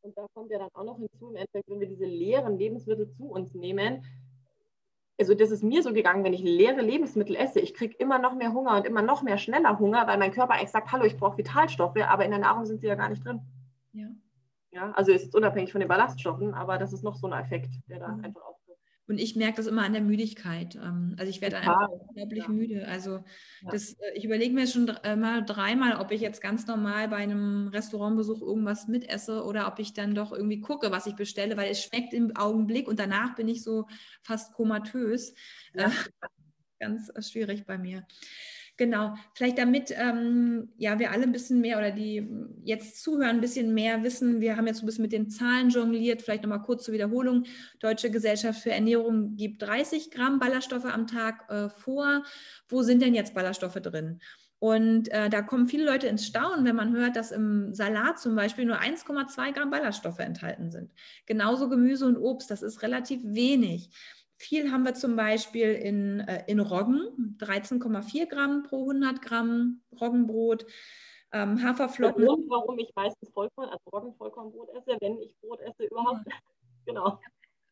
Und 0.03 0.17
da 0.17 0.27
kommt 0.33 0.51
ja 0.51 0.59
dann 0.59 0.69
auch 0.73 0.83
noch 0.83 0.97
hinzu, 0.97 1.29
im 1.29 1.35
Endeffekt, 1.37 1.69
wenn 1.69 1.79
wir 1.79 1.87
diese 1.87 2.05
leeren 2.05 2.57
Lebensmittel 2.57 3.09
zu 3.09 3.25
uns 3.27 3.53
nehmen, 3.53 4.03
also 5.19 5.35
das 5.35 5.51
ist 5.51 5.63
mir 5.63 5.83
so 5.83 5.93
gegangen, 5.93 6.23
wenn 6.23 6.33
ich 6.33 6.41
leere 6.41 6.81
Lebensmittel 6.81 7.35
esse, 7.35 7.59
ich 7.59 7.73
kriege 7.73 7.95
immer 7.97 8.19
noch 8.19 8.35
mehr 8.35 8.53
Hunger 8.53 8.75
und 8.75 8.85
immer 8.85 9.01
noch 9.01 9.21
mehr 9.21 9.37
schneller 9.37 9.77
Hunger, 9.79 10.07
weil 10.07 10.17
mein 10.17 10.31
Körper 10.31 10.53
eigentlich 10.53 10.71
sagt, 10.71 10.91
hallo, 10.91 11.05
ich 11.05 11.17
brauche 11.17 11.37
Vitalstoffe, 11.37 11.97
aber 11.97 12.25
in 12.25 12.31
der 12.31 12.39
Nahrung 12.39 12.65
sind 12.65 12.81
sie 12.81 12.87
ja 12.87 12.95
gar 12.95 13.09
nicht 13.09 13.23
drin. 13.23 13.41
Ja. 13.93 14.07
ja 14.71 14.91
also 14.93 15.11
es 15.11 15.23
ist 15.23 15.35
unabhängig 15.35 15.71
von 15.71 15.79
den 15.79 15.87
Ballaststoffen, 15.87 16.53
aber 16.53 16.77
das 16.77 16.93
ist 16.93 17.03
noch 17.03 17.15
so 17.15 17.27
ein 17.27 17.39
Effekt, 17.39 17.69
der 17.87 17.99
da 17.99 18.07
mhm. 18.07 18.25
einfach 18.25 18.41
auch 18.41 18.57
und 19.07 19.17
ich 19.17 19.35
merke 19.35 19.57
das 19.57 19.67
immer 19.67 19.83
an 19.83 19.93
der 19.93 20.01
Müdigkeit. 20.01 20.75
Ähm, 20.75 21.15
also 21.17 21.29
ich 21.29 21.41
werde 21.41 21.57
einfach 21.57 21.89
unglaublich 21.89 22.43
ja. 22.43 22.49
müde. 22.49 22.87
Also 22.87 23.23
ja. 23.61 23.71
das, 23.71 23.93
äh, 23.93 24.13
ich 24.15 24.23
überlege 24.23 24.53
mir 24.53 24.65
schon 24.65 24.87
äh, 24.87 25.15
mal 25.15 25.43
dreimal, 25.43 25.99
ob 25.99 26.11
ich 26.11 26.21
jetzt 26.21 26.41
ganz 26.41 26.67
normal 26.67 27.09
bei 27.09 27.17
einem 27.17 27.67
Restaurantbesuch 27.67 28.41
irgendwas 28.41 28.87
mitesse 28.87 29.43
oder 29.43 29.67
ob 29.67 29.79
ich 29.79 29.93
dann 29.93 30.15
doch 30.15 30.31
irgendwie 30.31 30.61
gucke, 30.61 30.91
was 30.91 31.05
ich 31.05 31.15
bestelle, 31.15 31.57
weil 31.57 31.71
es 31.71 31.83
schmeckt 31.83 32.13
im 32.13 32.35
Augenblick 32.35 32.87
und 32.87 32.99
danach 32.99 33.35
bin 33.35 33.47
ich 33.49 33.61
so 33.61 33.87
fast 34.21 34.53
komatös. 34.53 35.33
Ja. 35.73 35.91
Äh, 36.79 36.87
ganz 36.89 37.11
schwierig 37.31 37.65
bei 37.65 37.77
mir. 37.77 38.05
Genau, 38.75 39.13
vielleicht 39.35 39.59
damit 39.59 39.93
ähm, 39.95 40.69
ja, 40.77 40.97
wir 40.97 41.11
alle 41.11 41.23
ein 41.23 41.31
bisschen 41.31 41.61
mehr 41.61 41.77
oder 41.77 41.91
die 41.91 42.27
jetzt 42.63 43.03
zuhören, 43.03 43.35
ein 43.35 43.41
bisschen 43.41 43.73
mehr 43.75 44.01
wissen. 44.03 44.41
Wir 44.41 44.57
haben 44.57 44.65
jetzt 44.65 44.81
ein 44.81 44.87
bisschen 44.87 45.03
mit 45.03 45.11
den 45.11 45.29
Zahlen 45.29 45.69
jongliert. 45.69 46.23
Vielleicht 46.23 46.41
nochmal 46.41 46.63
kurz 46.63 46.85
zur 46.85 46.95
Wiederholung. 46.95 47.43
Deutsche 47.79 48.09
Gesellschaft 48.09 48.61
für 48.61 48.71
Ernährung 48.71 49.35
gibt 49.35 49.61
30 49.61 50.09
Gramm 50.09 50.39
Ballaststoffe 50.39 50.85
am 50.85 51.05
Tag 51.05 51.45
äh, 51.49 51.69
vor. 51.69 52.23
Wo 52.67 52.81
sind 52.81 53.03
denn 53.03 53.13
jetzt 53.13 53.35
Ballaststoffe 53.35 53.75
drin? 53.75 54.19
Und 54.57 55.11
äh, 55.11 55.29
da 55.29 55.41
kommen 55.41 55.67
viele 55.67 55.85
Leute 55.85 56.07
ins 56.07 56.25
Staunen, 56.25 56.65
wenn 56.65 56.75
man 56.75 56.95
hört, 56.95 57.15
dass 57.15 57.31
im 57.31 57.75
Salat 57.75 58.17
zum 58.19 58.33
Beispiel 58.33 58.65
nur 58.65 58.79
1,2 58.79 59.51
Gramm 59.51 59.69
Ballaststoffe 59.69 60.19
enthalten 60.19 60.71
sind. 60.71 60.89
Genauso 61.25 61.69
Gemüse 61.69 62.07
und 62.07 62.17
Obst, 62.17 62.49
das 62.49 62.63
ist 62.63 62.81
relativ 62.81 63.21
wenig. 63.23 63.89
Viel 64.37 64.71
haben 64.71 64.83
wir 64.83 64.93
zum 64.93 65.15
Beispiel 65.15 65.73
in, 65.73 66.19
äh, 66.21 66.43
in 66.47 66.59
Roggen, 66.59 67.37
13,4 67.39 68.27
Gramm 68.27 68.63
pro 68.63 68.81
100 68.81 69.21
Gramm 69.21 69.81
Roggenbrot. 69.99 70.65
Ähm, 71.31 71.63
Haferflocken. 71.63 72.21
Der 72.21 72.27
Grund, 72.27 72.49
warum 72.49 72.77
ich 72.77 72.91
meistens 72.95 73.29
Vollkorn, 73.31 73.69
also 73.69 73.83
Roggenvollkornbrot 73.91 74.69
esse, 74.75 74.97
wenn 75.01 75.19
ich 75.19 75.35
Brot 75.41 75.59
esse 75.61 75.85
überhaupt. 75.85 76.21
Ja. 76.27 76.33
genau. 76.85 77.19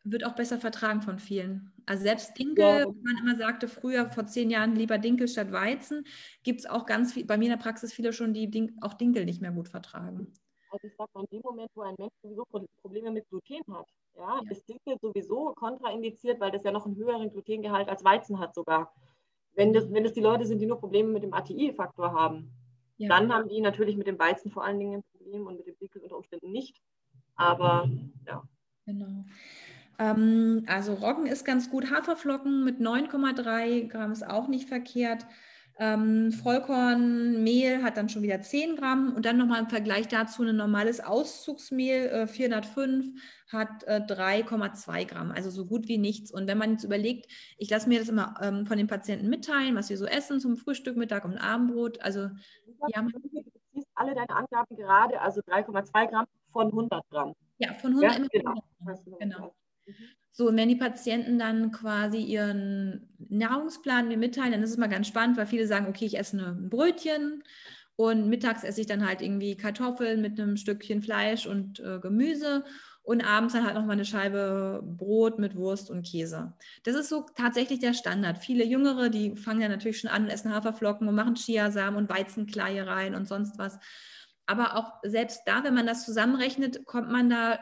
Wird 0.03 0.25
auch 0.25 0.33
besser 0.33 0.57
vertragen 0.57 1.03
von 1.03 1.19
vielen. 1.19 1.71
Also 1.85 2.03
selbst 2.03 2.35
Dinkel, 2.39 2.63
ja. 2.63 2.85
man 2.87 3.17
immer 3.21 3.35
sagte 3.35 3.67
früher, 3.67 4.09
vor 4.09 4.25
zehn 4.25 4.49
Jahren 4.49 4.75
lieber 4.75 4.97
Dinkel 4.97 5.27
statt 5.27 5.51
Weizen, 5.51 6.05
gibt 6.41 6.61
es 6.61 6.65
auch 6.65 6.87
ganz 6.87 7.13
viel, 7.13 7.25
bei 7.25 7.37
mir 7.37 7.45
in 7.45 7.51
der 7.51 7.57
Praxis 7.57 7.93
viele 7.93 8.11
schon, 8.13 8.33
die 8.33 8.49
Ding, 8.49 8.75
auch 8.81 8.95
Dinkel 8.95 9.25
nicht 9.25 9.41
mehr 9.41 9.51
gut 9.51 9.69
vertragen. 9.69 10.33
Also 10.71 10.87
ich 10.87 10.95
sage 10.95 11.11
mal, 11.13 11.21
in 11.29 11.37
dem 11.37 11.41
Moment, 11.43 11.69
wo 11.75 11.81
ein 11.81 11.95
Mensch 11.99 12.13
sowieso 12.23 12.45
Probleme 12.81 13.11
mit 13.11 13.29
Gluten 13.29 13.75
hat, 13.75 13.85
ja, 14.21 14.39
ja. 14.43 14.51
ist 14.51 14.67
Dinkel 14.67 14.97
sowieso 15.01 15.53
kontraindiziert, 15.53 16.39
weil 16.39 16.51
das 16.51 16.63
ja 16.63 16.71
noch 16.71 16.85
einen 16.85 16.95
höheren 16.95 17.29
Glutengehalt 17.31 17.89
als 17.89 18.03
Weizen 18.03 18.39
hat 18.39 18.53
sogar. 18.53 18.93
Wenn 19.53 19.73
das, 19.73 19.91
wenn 19.91 20.03
das 20.03 20.13
die 20.13 20.21
Leute 20.21 20.45
sind, 20.45 20.59
die 20.59 20.65
nur 20.65 20.79
Probleme 20.79 21.09
mit 21.09 21.23
dem 21.23 21.33
ATI-Faktor 21.33 22.13
haben, 22.13 22.51
ja. 22.97 23.09
dann 23.09 23.33
haben 23.33 23.49
die 23.49 23.61
natürlich 23.61 23.97
mit 23.97 24.07
dem 24.07 24.19
Weizen 24.19 24.51
vor 24.51 24.63
allen 24.63 24.79
Dingen 24.79 24.99
ein 24.99 25.03
Problem 25.17 25.47
und 25.47 25.57
mit 25.57 25.67
dem 25.67 25.77
Dinkel 25.77 26.01
unter 26.01 26.17
Umständen 26.17 26.51
nicht. 26.51 26.81
Aber 27.35 27.89
ja. 28.25 28.43
Genau. 28.85 29.25
Ähm, 29.99 30.63
also 30.67 30.93
Roggen 30.93 31.25
ist 31.25 31.43
ganz 31.43 31.69
gut. 31.69 31.91
Haferflocken 31.91 32.63
mit 32.63 32.79
9,3 32.79 33.87
Gramm 33.87 34.11
ist 34.11 34.27
auch 34.27 34.47
nicht 34.47 34.69
verkehrt. 34.69 35.25
Ähm, 35.81 36.31
Vollkornmehl 36.31 37.81
hat 37.81 37.97
dann 37.97 38.07
schon 38.07 38.21
wieder 38.21 38.39
10 38.39 38.75
Gramm 38.75 39.15
und 39.15 39.25
dann 39.25 39.37
nochmal 39.37 39.61
im 39.61 39.67
Vergleich 39.67 40.07
dazu 40.07 40.43
ein 40.43 40.55
normales 40.55 40.99
Auszugsmehl, 40.99 42.05
äh, 42.05 42.27
405, 42.27 43.19
hat 43.51 43.83
äh, 43.87 43.99
3,2 43.99 45.05
Gramm, 45.05 45.31
also 45.31 45.49
so 45.49 45.65
gut 45.65 45.87
wie 45.87 45.97
nichts. 45.97 46.31
Und 46.31 46.45
wenn 46.45 46.59
man 46.59 46.73
jetzt 46.73 46.83
überlegt, 46.83 47.31
ich 47.57 47.71
lasse 47.71 47.89
mir 47.89 47.97
das 47.97 48.09
immer 48.09 48.35
ähm, 48.43 48.67
von 48.67 48.77
den 48.77 48.85
Patienten 48.85 49.27
mitteilen, 49.27 49.73
was 49.73 49.87
sie 49.87 49.95
so 49.95 50.05
essen 50.05 50.39
zum 50.39 50.55
Frühstück, 50.55 50.97
Mittag 50.97 51.25
und 51.25 51.39
Abendbrot. 51.39 51.99
Also, 52.03 52.29
haben 52.93 53.09
du 53.09 53.19
ziehst 53.73 53.87
alle 53.95 54.13
deine 54.13 54.29
Angaben 54.29 54.75
gerade, 54.75 55.19
also 55.19 55.41
3,2 55.41 56.11
Gramm 56.11 56.27
von 56.51 56.67
100 56.67 57.09
Gramm. 57.09 57.33
Ja, 57.57 57.73
von 57.73 57.89
100 57.99 58.19
ja, 58.19 58.27
genau. 58.31 58.53
genau. 59.17 59.55
Mhm. 59.87 59.93
So, 60.33 60.47
und 60.47 60.57
wenn 60.57 60.69
die 60.69 60.75
Patienten 60.75 61.39
dann 61.39 61.71
quasi 61.71 62.19
ihren 62.19 63.09
Nahrungsplan 63.31 64.07
mir 64.07 64.17
mitteilen, 64.17 64.51
dann 64.51 64.63
ist 64.63 64.71
es 64.71 64.77
mal 64.77 64.87
ganz 64.87 65.07
spannend, 65.07 65.37
weil 65.37 65.47
viele 65.47 65.65
sagen, 65.65 65.87
okay, 65.87 66.05
ich 66.05 66.17
esse 66.17 66.37
ein 66.37 66.69
Brötchen 66.69 67.43
und 67.95 68.27
mittags 68.27 68.63
esse 68.63 68.81
ich 68.81 68.87
dann 68.87 69.07
halt 69.07 69.21
irgendwie 69.21 69.55
Kartoffeln 69.55 70.21
mit 70.21 70.39
einem 70.39 70.57
Stückchen 70.57 71.01
Fleisch 71.01 71.45
und 71.45 71.79
äh, 71.79 71.99
Gemüse 71.99 72.63
und 73.03 73.21
abends 73.21 73.53
dann 73.53 73.65
halt 73.65 73.75
nochmal 73.75 73.93
eine 73.93 74.05
Scheibe 74.05 74.83
Brot 74.83 75.39
mit 75.39 75.55
Wurst 75.55 75.89
und 75.89 76.05
Käse. 76.05 76.53
Das 76.83 76.95
ist 76.95 77.09
so 77.09 77.25
tatsächlich 77.35 77.79
der 77.79 77.93
Standard. 77.93 78.37
Viele 78.37 78.65
Jüngere, 78.65 79.09
die 79.09 79.35
fangen 79.35 79.61
ja 79.61 79.69
natürlich 79.69 79.99
schon 79.99 80.09
an 80.09 80.23
und 80.23 80.29
essen 80.29 80.53
Haferflocken 80.53 81.07
und 81.07 81.15
machen 81.15 81.35
Chiasamen 81.35 81.97
und 81.97 82.09
Weizenkleie 82.09 82.85
rein 82.85 83.15
und 83.15 83.27
sonst 83.27 83.57
was. 83.57 83.79
Aber 84.45 84.75
auch 84.75 84.93
selbst 85.03 85.41
da, 85.45 85.63
wenn 85.63 85.73
man 85.73 85.87
das 85.87 86.05
zusammenrechnet, 86.05 86.85
kommt 86.85 87.09
man 87.09 87.29
da 87.29 87.59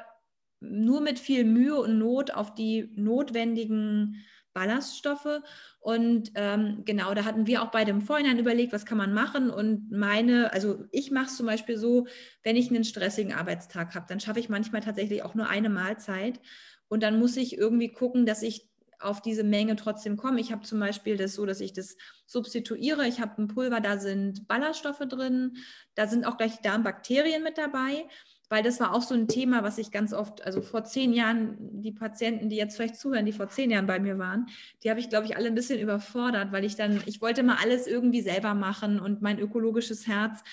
nur 0.61 1.01
mit 1.01 1.19
viel 1.19 1.45
Mühe 1.45 1.75
und 1.79 1.99
Not 1.99 2.31
auf 2.31 2.53
die 2.53 2.91
notwendigen 2.95 4.25
Ballaststoffe. 4.53 5.41
Und 5.79 6.31
ähm, 6.35 6.83
genau, 6.85 7.13
da 7.13 7.25
hatten 7.25 7.47
wir 7.47 7.61
auch 7.61 7.71
bei 7.71 7.85
dem 7.85 8.01
Vorhinein 8.01 8.39
überlegt, 8.39 8.73
was 8.73 8.85
kann 8.85 8.97
man 8.97 9.13
machen. 9.13 9.49
Und 9.49 9.91
meine, 9.91 10.51
also 10.53 10.85
ich 10.91 11.11
mache 11.11 11.27
es 11.27 11.37
zum 11.37 11.45
Beispiel 11.45 11.77
so, 11.77 12.07
wenn 12.43 12.55
ich 12.55 12.69
einen 12.69 12.83
stressigen 12.83 13.33
Arbeitstag 13.33 13.95
habe, 13.95 14.05
dann 14.09 14.19
schaffe 14.19 14.39
ich 14.39 14.49
manchmal 14.49 14.81
tatsächlich 14.81 15.23
auch 15.23 15.35
nur 15.35 15.47
eine 15.47 15.69
Mahlzeit. 15.69 16.39
Und 16.87 17.03
dann 17.03 17.19
muss 17.19 17.37
ich 17.37 17.57
irgendwie 17.57 17.91
gucken, 17.91 18.25
dass 18.25 18.41
ich 18.41 18.69
auf 18.99 19.21
diese 19.21 19.43
Menge 19.43 19.75
trotzdem 19.75 20.17
komme. 20.17 20.41
Ich 20.41 20.51
habe 20.51 20.63
zum 20.63 20.79
Beispiel 20.79 21.15
das 21.15 21.33
so, 21.33 21.45
dass 21.45 21.61
ich 21.61 21.71
das 21.71 21.95
substituiere. 22.25 23.07
Ich 23.07 23.21
habe 23.21 23.41
ein 23.41 23.47
Pulver, 23.47 23.79
da 23.79 23.97
sind 23.97 24.47
Ballaststoffe 24.47 24.99
drin, 25.07 25.57
da 25.95 26.07
sind 26.07 26.25
auch 26.25 26.37
gleich 26.37 26.61
Darmbakterien 26.61 27.41
mit 27.43 27.57
dabei 27.57 28.05
weil 28.49 28.63
das 28.63 28.79
war 28.79 28.93
auch 28.93 29.03
so 29.03 29.13
ein 29.13 29.27
Thema, 29.27 29.63
was 29.63 29.77
ich 29.77 29.91
ganz 29.91 30.13
oft, 30.13 30.43
also 30.43 30.61
vor 30.61 30.83
zehn 30.83 31.13
Jahren, 31.13 31.55
die 31.81 31.91
Patienten, 31.91 32.49
die 32.49 32.55
jetzt 32.55 32.75
vielleicht 32.75 32.97
zuhören, 32.97 33.25
die 33.25 33.31
vor 33.31 33.47
zehn 33.49 33.71
Jahren 33.71 33.85
bei 33.85 33.99
mir 33.99 34.17
waren, 34.17 34.47
die 34.83 34.89
habe 34.89 34.99
ich, 34.99 35.09
glaube 35.09 35.25
ich, 35.25 35.37
alle 35.37 35.47
ein 35.47 35.55
bisschen 35.55 35.79
überfordert, 35.79 36.51
weil 36.51 36.65
ich 36.65 36.75
dann, 36.75 37.01
ich 37.05 37.21
wollte 37.21 37.43
mal 37.43 37.57
alles 37.61 37.87
irgendwie 37.87 38.21
selber 38.21 38.55
machen 38.55 38.99
und 38.99 39.21
mein 39.21 39.39
ökologisches 39.39 40.07
Herz 40.07 40.43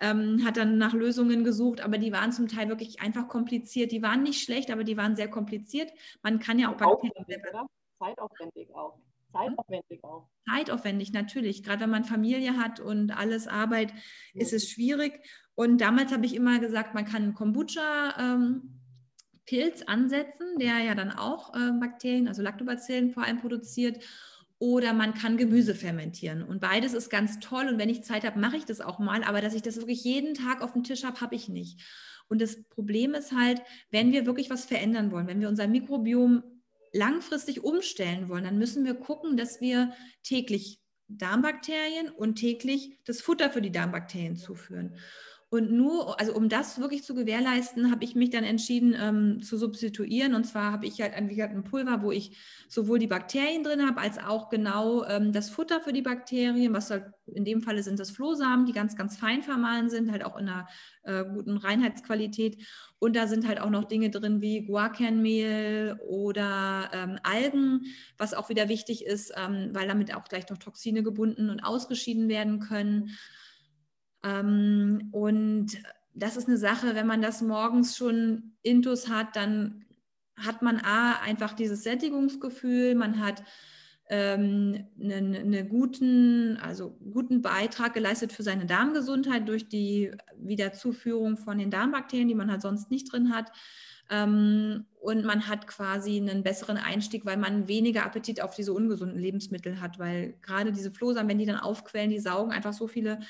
ähm, 0.00 0.44
hat 0.44 0.56
dann 0.56 0.78
nach 0.78 0.94
Lösungen 0.94 1.44
gesucht, 1.44 1.80
aber 1.80 1.98
die 1.98 2.12
waren 2.12 2.32
zum 2.32 2.48
Teil 2.48 2.68
wirklich 2.68 3.00
einfach 3.00 3.28
kompliziert. 3.28 3.92
Die 3.92 4.02
waren 4.02 4.22
nicht 4.22 4.42
schlecht, 4.42 4.70
aber 4.70 4.84
die 4.84 4.96
waren 4.96 5.16
sehr 5.16 5.28
kompliziert. 5.28 5.90
Man 6.22 6.38
kann 6.38 6.58
ja 6.58 6.72
auch 6.72 6.76
Bakterien. 6.76 7.12
Zeitaufwendig 7.98 8.74
auch. 8.74 8.98
Zeitaufwendig 9.32 10.04
auch. 10.04 10.28
Zeitaufwendig, 10.48 11.12
natürlich. 11.12 11.62
Gerade 11.62 11.82
wenn 11.82 11.90
man 11.90 12.04
Familie 12.04 12.56
hat 12.56 12.80
und 12.80 13.10
alles 13.10 13.46
Arbeit, 13.46 13.92
ist 14.34 14.52
es 14.52 14.68
schwierig. 14.68 15.20
Und 15.54 15.80
damals 15.80 16.12
habe 16.12 16.26
ich 16.26 16.34
immer 16.34 16.58
gesagt, 16.58 16.94
man 16.94 17.04
kann 17.04 17.34
Kombucha 17.34 18.14
ähm, 18.18 18.80
Pilz 19.46 19.82
ansetzen, 19.82 20.58
der 20.58 20.78
ja 20.78 20.94
dann 20.94 21.10
auch 21.10 21.54
äh, 21.54 21.72
Bakterien, 21.78 22.28
also 22.28 22.42
Lactobacillen 22.42 23.10
vor 23.10 23.24
allem 23.24 23.40
produziert. 23.40 24.02
Oder 24.58 24.92
man 24.92 25.14
kann 25.14 25.38
Gemüse 25.38 25.74
fermentieren. 25.74 26.42
Und 26.42 26.60
beides 26.60 26.92
ist 26.92 27.08
ganz 27.08 27.40
toll. 27.40 27.66
Und 27.68 27.78
wenn 27.78 27.88
ich 27.88 28.04
Zeit 28.04 28.24
habe, 28.24 28.38
mache 28.38 28.58
ich 28.58 28.66
das 28.66 28.80
auch 28.80 28.98
mal. 28.98 29.24
Aber 29.24 29.40
dass 29.40 29.54
ich 29.54 29.62
das 29.62 29.76
wirklich 29.76 30.04
jeden 30.04 30.34
Tag 30.34 30.62
auf 30.62 30.74
dem 30.74 30.84
Tisch 30.84 31.02
habe, 31.02 31.20
habe 31.20 31.34
ich 31.34 31.48
nicht. 31.48 31.80
Und 32.28 32.40
das 32.40 32.62
Problem 32.64 33.14
ist 33.14 33.32
halt, 33.32 33.60
wenn 33.90 34.12
wir 34.12 34.26
wirklich 34.26 34.50
was 34.50 34.64
verändern 34.64 35.10
wollen, 35.10 35.26
wenn 35.26 35.40
wir 35.40 35.48
unser 35.48 35.66
Mikrobiom 35.66 36.42
langfristig 36.92 37.64
umstellen 37.64 38.28
wollen, 38.28 38.44
dann 38.44 38.58
müssen 38.58 38.84
wir 38.84 38.94
gucken, 38.94 39.36
dass 39.36 39.60
wir 39.60 39.92
täglich 40.22 40.80
Darmbakterien 41.08 42.08
und 42.08 42.36
täglich 42.36 42.98
das 43.04 43.20
Futter 43.20 43.50
für 43.50 43.60
die 43.60 43.72
Darmbakterien 43.72 44.36
zuführen. 44.36 44.94
Und 45.52 45.72
nur, 45.72 46.20
also 46.20 46.32
um 46.32 46.48
das 46.48 46.78
wirklich 46.78 47.02
zu 47.02 47.12
gewährleisten, 47.12 47.90
habe 47.90 48.04
ich 48.04 48.14
mich 48.14 48.30
dann 48.30 48.44
entschieden 48.44 48.94
ähm, 48.96 49.42
zu 49.42 49.58
substituieren. 49.58 50.34
Und 50.36 50.44
zwar 50.44 50.70
habe 50.70 50.86
ich 50.86 51.00
halt 51.02 51.12
ein, 51.12 51.28
ein 51.28 51.64
Pulver, 51.64 52.02
wo 52.02 52.12
ich 52.12 52.38
sowohl 52.68 53.00
die 53.00 53.08
Bakterien 53.08 53.64
drin 53.64 53.84
habe, 53.84 54.00
als 54.00 54.18
auch 54.18 54.48
genau 54.48 55.04
ähm, 55.06 55.32
das 55.32 55.50
Futter 55.50 55.80
für 55.80 55.92
die 55.92 56.02
Bakterien, 56.02 56.72
was 56.72 56.90
halt 56.90 57.06
in 57.26 57.44
dem 57.44 57.62
Falle 57.62 57.82
sind 57.82 57.98
das 57.98 58.12
Flohsamen, 58.12 58.64
die 58.64 58.72
ganz, 58.72 58.94
ganz 58.94 59.16
fein 59.16 59.42
vermahlen 59.42 59.90
sind, 59.90 60.12
halt 60.12 60.24
auch 60.24 60.36
in 60.36 60.48
einer 60.48 60.68
äh, 61.02 61.24
guten 61.24 61.56
Reinheitsqualität. 61.56 62.58
Und 63.00 63.16
da 63.16 63.26
sind 63.26 63.48
halt 63.48 63.60
auch 63.60 63.70
noch 63.70 63.84
Dinge 63.84 64.10
drin 64.10 64.40
wie 64.40 64.66
Guarkernmehl 64.66 65.98
oder 66.06 66.90
ähm, 66.92 67.18
Algen, 67.24 67.86
was 68.18 68.34
auch 68.34 68.50
wieder 68.50 68.68
wichtig 68.68 69.04
ist, 69.04 69.32
ähm, 69.36 69.70
weil 69.72 69.88
damit 69.88 70.14
auch 70.14 70.28
gleich 70.28 70.48
noch 70.48 70.58
Toxine 70.58 71.02
gebunden 71.02 71.50
und 71.50 71.58
ausgeschieden 71.58 72.28
werden 72.28 72.60
können. 72.60 73.10
Ähm, 74.22 75.08
und 75.12 75.82
das 76.14 76.36
ist 76.36 76.48
eine 76.48 76.58
Sache, 76.58 76.94
wenn 76.94 77.06
man 77.06 77.22
das 77.22 77.40
morgens 77.42 77.96
schon 77.96 78.52
intus 78.62 79.08
hat, 79.08 79.36
dann 79.36 79.84
hat 80.36 80.62
man 80.62 80.78
A, 80.78 81.20
einfach 81.22 81.52
dieses 81.52 81.82
Sättigungsgefühl, 81.82 82.94
man 82.94 83.20
hat 83.20 83.42
ähm, 84.08 84.86
einen, 85.00 85.36
einen, 85.36 85.68
guten, 85.68 86.58
also 86.60 86.96
guten 87.12 87.42
Beitrag 87.42 87.94
geleistet 87.94 88.32
für 88.32 88.42
seine 88.42 88.66
Darmgesundheit 88.66 89.48
durch 89.48 89.68
die 89.68 90.10
Wiederzuführung 90.36 91.36
von 91.36 91.58
den 91.58 91.70
Darmbakterien, 91.70 92.26
die 92.26 92.34
man 92.34 92.50
halt 92.50 92.62
sonst 92.62 92.90
nicht 92.90 93.12
drin 93.12 93.32
hat. 93.32 93.52
Ähm, 94.10 94.86
und 95.00 95.24
man 95.24 95.46
hat 95.46 95.68
quasi 95.68 96.16
einen 96.16 96.42
besseren 96.42 96.76
Einstieg, 96.76 97.24
weil 97.24 97.36
man 97.36 97.68
weniger 97.68 98.04
Appetit 98.04 98.42
auf 98.42 98.56
diese 98.56 98.72
ungesunden 98.72 99.18
Lebensmittel 99.18 99.80
hat, 99.80 100.00
weil 100.00 100.34
gerade 100.42 100.72
diese 100.72 100.90
Flohsamen, 100.90 101.30
wenn 101.30 101.38
die 101.38 101.46
dann 101.46 101.60
aufquellen, 101.60 102.10
die 102.10 102.18
saugen 102.18 102.50
einfach 102.50 102.72
so 102.72 102.88
viele 102.88 103.20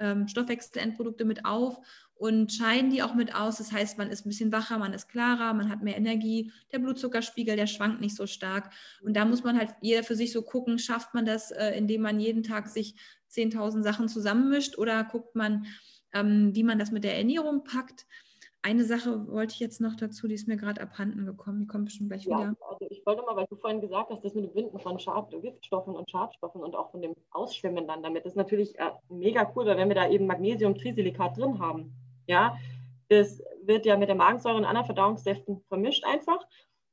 ähm, 0.00 0.26
Stoffwechselendprodukte 0.26 1.24
mit 1.24 1.44
auf 1.44 1.78
und 2.14 2.52
scheiden 2.52 2.90
die 2.90 3.02
auch 3.02 3.14
mit 3.14 3.34
aus. 3.34 3.58
Das 3.58 3.72
heißt, 3.72 3.96
man 3.96 4.10
ist 4.10 4.26
ein 4.26 4.28
bisschen 4.28 4.52
wacher, 4.52 4.78
man 4.78 4.92
ist 4.92 5.08
klarer, 5.08 5.54
man 5.54 5.70
hat 5.70 5.82
mehr 5.82 5.96
Energie, 5.96 6.52
der 6.72 6.78
Blutzuckerspiegel, 6.78 7.56
der 7.56 7.66
schwankt 7.66 8.00
nicht 8.00 8.16
so 8.16 8.26
stark. 8.26 8.70
Und 9.02 9.14
da 9.14 9.24
muss 9.24 9.42
man 9.42 9.56
halt 9.56 9.74
jeder 9.80 10.02
für 10.02 10.16
sich 10.16 10.32
so 10.32 10.42
gucken, 10.42 10.78
schafft 10.78 11.14
man 11.14 11.24
das, 11.24 11.50
äh, 11.50 11.70
indem 11.76 12.02
man 12.02 12.20
jeden 12.20 12.42
Tag 12.42 12.68
sich 12.68 12.94
10.000 13.30 13.82
Sachen 13.82 14.08
zusammenmischt 14.08 14.76
oder 14.76 15.04
guckt 15.04 15.34
man, 15.34 15.66
ähm, 16.12 16.54
wie 16.54 16.64
man 16.64 16.78
das 16.78 16.90
mit 16.90 17.04
der 17.04 17.16
Ernährung 17.16 17.64
packt. 17.64 18.06
Eine 18.62 18.84
Sache 18.84 19.26
wollte 19.28 19.54
ich 19.54 19.60
jetzt 19.60 19.80
noch 19.80 19.96
dazu, 19.96 20.28
die 20.28 20.34
ist 20.34 20.46
mir 20.46 20.58
gerade 20.58 20.82
abhanden 20.82 21.24
gekommen. 21.24 21.60
Die 21.60 21.66
kommt 21.66 21.86
bestimmt 21.86 22.10
gleich 22.10 22.24
ja, 22.24 22.36
wieder. 22.38 22.56
Also 22.68 22.86
ich 22.90 23.04
wollte 23.06 23.22
mal, 23.22 23.34
weil 23.34 23.46
du 23.46 23.56
vorhin 23.56 23.80
gesagt 23.80 24.10
hast, 24.10 24.22
das 24.22 24.34
mit 24.34 24.44
dem 24.44 24.52
Binden 24.52 24.78
von 24.78 24.98
Schad 24.98 25.30
Giftstoffen 25.30 25.94
und 25.94 26.10
Schadstoffen 26.10 26.62
und 26.62 26.76
auch 26.76 26.90
von 26.90 27.00
dem 27.00 27.14
Ausschwimmen 27.30 27.86
dann 27.86 28.02
damit, 28.02 28.26
das 28.26 28.32
ist 28.32 28.36
natürlich 28.36 28.78
äh, 28.78 28.90
mega 29.08 29.50
cool, 29.56 29.64
weil 29.64 29.78
wenn 29.78 29.88
wir 29.88 29.94
da 29.94 30.08
eben 30.10 30.26
Magnesium, 30.26 30.74
Trisilikat 30.74 31.38
drin 31.38 31.58
haben, 31.58 31.94
ja, 32.26 32.54
das 33.08 33.42
wird 33.64 33.86
ja 33.86 33.96
mit 33.96 34.08
der 34.08 34.16
Magensäure 34.16 34.58
und 34.58 34.66
anderen 34.66 34.86
Verdauungssäften 34.86 35.62
vermischt 35.68 36.04
einfach 36.04 36.46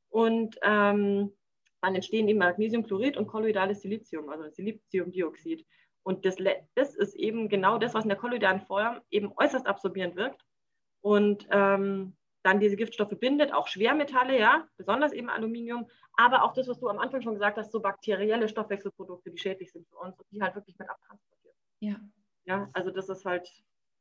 und 0.10 0.58
ähm, 0.64 1.34
dann 1.82 1.96
entstehen 1.96 2.30
eben 2.30 2.40
Magnesiumchlorid 2.40 3.18
und 3.18 3.28
kolloidales 3.28 3.82
Silizium, 3.82 4.30
also 4.30 4.50
Siliziumdioxid. 4.50 5.66
Und 6.04 6.26
das, 6.26 6.38
das 6.76 6.96
ist 6.96 7.16
eben 7.16 7.50
genau 7.50 7.78
das, 7.78 7.94
was 7.94 8.06
in 8.06 8.10
der 8.10 8.18
kolloidalen 8.18 8.62
Form 8.62 9.02
eben 9.12 9.34
äußerst 9.36 9.68
absorbierend 9.68 10.16
wirkt 10.16 10.47
und 11.02 11.48
ähm, 11.52 12.16
dann 12.44 12.60
diese 12.60 12.78
Giftstoffe 12.78 13.18
bindet, 13.20 13.54
auch 13.54 13.68
Schwermetalle, 13.68 14.40
ja, 14.40 14.68
besonders 14.78 15.12
eben 15.12 15.30
Aluminium, 15.30 15.90
aber 16.14 16.44
auch 16.44 16.54
das, 16.54 16.68
was 16.68 16.80
du 16.80 16.88
am 16.88 17.00
Anfang 17.00 17.22
schon 17.22 17.34
gesagt 17.34 17.58
hast, 17.58 17.72
so 17.72 17.82
bakterielle 17.82 18.48
Stoffwechselprodukte, 18.48 19.32
die 19.32 19.38
schädlich 19.38 19.72
sind 19.72 19.88
für 19.90 19.98
uns 19.98 20.18
und 20.18 20.26
die 20.32 20.42
halt 20.42 20.56
wirklich 20.56 20.78
mit 20.78 20.90
abtransportieren. 20.90 21.56
Ja. 21.80 22.00
Ja, 22.46 22.70
also 22.72 22.92
das 22.92 23.10
ist 23.10 23.26
halt 23.26 23.50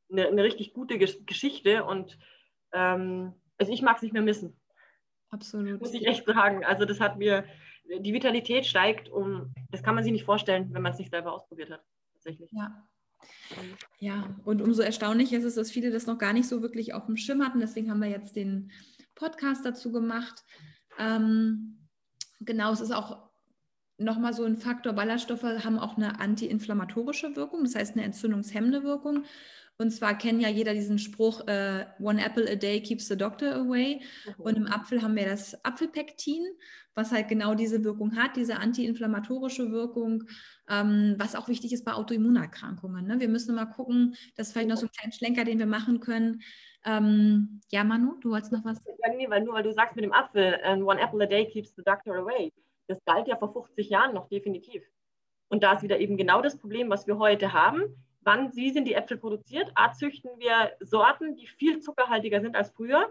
eine, 0.09 0.27
eine 0.27 0.43
richtig 0.43 0.73
gute 0.73 0.97
Geschichte 0.97 1.83
und 1.83 2.17
ähm, 2.71 3.33
also 3.57 3.73
ich 3.73 3.81
mag 3.81 3.97
es 3.97 4.01
nicht 4.01 4.13
mehr 4.13 4.21
missen. 4.21 4.57
Absolut. 5.29 5.81
Muss 5.81 5.93
ich 5.93 6.07
echt 6.07 6.25
sagen. 6.25 6.63
Also 6.63 6.85
das 6.85 7.01
hat 7.01 7.17
mir, 7.17 7.43
die 7.99 8.13
Vitalität 8.13 8.65
steigt 8.65 9.09
um, 9.09 9.53
das 9.71 9.83
kann 9.83 9.95
man 9.95 10.05
sich 10.05 10.13
nicht 10.13 10.23
vorstellen, 10.23 10.73
wenn 10.73 10.81
man 10.81 10.93
es 10.93 10.99
nicht 10.99 11.11
selber 11.11 11.33
ausprobiert 11.33 11.69
hat. 11.71 11.83
Tatsächlich. 12.13 12.49
Ja, 12.53 12.87
ja, 13.99 14.35
und 14.43 14.61
umso 14.61 14.81
erstaunlicher 14.81 15.37
ist 15.37 15.43
es, 15.43 15.55
dass 15.55 15.71
viele 15.71 15.91
das 15.91 16.07
noch 16.07 16.17
gar 16.17 16.33
nicht 16.33 16.47
so 16.47 16.61
wirklich 16.61 16.93
auf 16.93 17.05
dem 17.05 17.17
Schirm 17.17 17.43
hatten. 17.43 17.59
Deswegen 17.59 17.89
haben 17.89 18.01
wir 18.01 18.09
jetzt 18.09 18.35
den 18.35 18.71
Podcast 19.15 19.65
dazu 19.65 19.91
gemacht. 19.91 20.43
Ähm, 20.99 21.87
genau, 22.39 22.71
es 22.71 22.81
ist 22.81 22.91
auch 22.91 23.27
nochmal 23.97 24.33
so 24.33 24.43
ein 24.43 24.57
Faktor, 24.57 24.93
Ballaststoffe 24.93 25.43
haben 25.43 25.79
auch 25.79 25.97
eine 25.97 26.19
antiinflammatorische 26.19 27.35
Wirkung, 27.35 27.63
das 27.63 27.75
heißt 27.75 27.95
eine 27.95 28.05
entzündungshemmende 28.05 28.83
Wirkung. 28.83 29.25
Und 29.79 29.91
zwar 29.91 30.17
kennt 30.17 30.41
ja 30.41 30.49
jeder 30.49 30.73
diesen 30.73 30.97
Spruch, 30.97 31.47
äh, 31.47 31.85
One 31.99 32.23
apple 32.23 32.49
a 32.49 32.55
day 32.55 32.81
keeps 32.81 33.07
the 33.07 33.17
doctor 33.17 33.55
away. 33.55 34.01
Mhm. 34.25 34.43
Und 34.43 34.57
im 34.57 34.67
Apfel 34.67 35.01
haben 35.01 35.15
wir 35.15 35.25
das 35.25 35.63
Apfelpektin, 35.63 36.43
was 36.95 37.11
halt 37.11 37.27
genau 37.27 37.53
diese 37.53 37.83
Wirkung 37.83 38.15
hat, 38.15 38.35
diese 38.35 38.57
antiinflammatorische 38.57 39.71
Wirkung, 39.71 40.23
ähm, 40.67 41.15
was 41.19 41.35
auch 41.35 41.47
wichtig 41.47 41.73
ist 41.73 41.85
bei 41.85 41.93
Autoimmunerkrankungen. 41.93 43.05
Ne? 43.05 43.19
Wir 43.19 43.29
müssen 43.29 43.53
mal 43.53 43.65
gucken, 43.65 44.15
das 44.35 44.47
ist 44.47 44.53
vielleicht 44.53 44.69
noch 44.69 44.77
so 44.77 44.87
ein 44.87 44.91
kleiner 44.91 45.13
Schlenker, 45.13 45.43
den 45.43 45.59
wir 45.59 45.67
machen 45.67 45.99
können. 45.99 46.41
Ähm, 46.83 47.61
ja, 47.71 47.83
Manu, 47.83 48.15
du 48.21 48.31
wolltest 48.31 48.51
noch 48.51 48.65
was? 48.65 48.83
Ja, 48.85 49.13
nee, 49.13 49.29
weil 49.29 49.43
nur 49.43 49.53
weil 49.53 49.63
du 49.63 49.73
sagst 49.73 49.95
mit 49.95 50.05
dem 50.05 50.13
Apfel, 50.13 50.59
uh, 50.65 50.89
one 50.89 50.99
apple 50.99 51.23
a 51.23 51.27
day 51.27 51.45
keeps 51.45 51.75
the 51.75 51.83
doctor 51.83 52.15
away. 52.15 52.51
Das 52.87 52.97
galt 53.05 53.27
ja 53.27 53.35
vor 53.35 53.53
50 53.53 53.89
Jahren 53.89 54.15
noch 54.15 54.27
definitiv. 54.29 54.81
Und 55.49 55.63
da 55.63 55.73
ist 55.73 55.83
wieder 55.83 55.99
eben 55.99 56.17
genau 56.17 56.41
das 56.41 56.57
Problem, 56.57 56.89
was 56.89 57.05
wir 57.05 57.17
heute 57.19 57.53
haben. 57.53 58.06
Wann, 58.27 58.53
wie 58.57 58.71
sind 58.71 58.83
die 58.89 58.93
Äpfel 58.93 59.15
produziert? 59.15 59.71
A, 59.75 59.93
züchten 59.93 60.29
wir 60.37 60.73
Sorten, 60.81 61.37
die 61.37 61.47
viel 61.47 61.79
zuckerhaltiger 61.79 62.41
sind 62.41 62.57
als 62.57 62.71
früher 62.71 63.09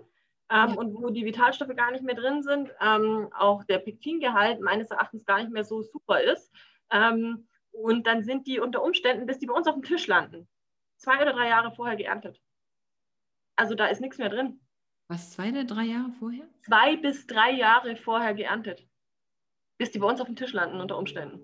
ähm, 0.50 0.68
ja. 0.68 0.74
und 0.74 0.94
wo 0.94 1.08
die 1.08 1.24
Vitalstoffe 1.24 1.74
gar 1.74 1.90
nicht 1.90 2.04
mehr 2.04 2.14
drin 2.14 2.42
sind, 2.42 2.70
ähm, 2.82 3.30
auch 3.32 3.64
der 3.64 3.78
Pektingehalt 3.78 4.60
meines 4.60 4.90
Erachtens 4.90 5.24
gar 5.24 5.38
nicht 5.38 5.50
mehr 5.50 5.64
so 5.64 5.80
super 5.80 6.20
ist. 6.20 6.52
Ähm, 6.90 7.48
und 7.70 8.06
dann 8.06 8.24
sind 8.24 8.46
die 8.46 8.60
unter 8.60 8.82
Umständen, 8.82 9.24
bis 9.24 9.38
die 9.38 9.46
bei 9.46 9.54
uns 9.54 9.66
auf 9.66 9.72
dem 9.72 9.84
Tisch 9.84 10.06
landen, 10.06 10.46
zwei 10.98 11.22
oder 11.22 11.32
drei 11.32 11.48
Jahre 11.48 11.72
vorher 11.72 11.96
geerntet. 11.96 12.38
Also 13.56 13.74
da 13.74 13.86
ist 13.86 14.02
nichts 14.02 14.18
mehr 14.18 14.28
drin. 14.28 14.60
Was, 15.08 15.30
zwei 15.30 15.48
oder 15.48 15.64
drei 15.64 15.84
Jahre 15.84 16.12
vorher? 16.18 16.46
Zwei 16.60 16.98
bis 16.98 17.26
drei 17.26 17.52
Jahre 17.52 17.96
vorher 17.96 18.34
geerntet, 18.34 18.86
bis 19.78 19.92
die 19.92 19.98
bei 19.98 20.08
uns 20.08 20.20
auf 20.20 20.26
dem 20.26 20.36
Tisch 20.36 20.52
landen 20.52 20.78
unter 20.78 20.98
Umständen. 20.98 21.40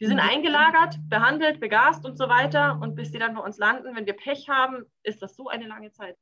Die 0.00 0.06
sind 0.06 0.16
mhm. 0.16 0.28
eingelagert, 0.28 0.96
behandelt, 1.08 1.60
begast 1.60 2.04
und 2.04 2.16
so 2.16 2.28
weiter. 2.28 2.78
Und 2.80 2.94
bis 2.94 3.10
die 3.10 3.18
dann 3.18 3.34
bei 3.34 3.40
uns 3.40 3.58
landen, 3.58 3.96
wenn 3.96 4.06
wir 4.06 4.14
Pech 4.14 4.48
haben, 4.48 4.84
ist 5.02 5.22
das 5.22 5.34
so 5.34 5.48
eine 5.48 5.66
lange 5.66 5.90
Zeit 5.92 6.16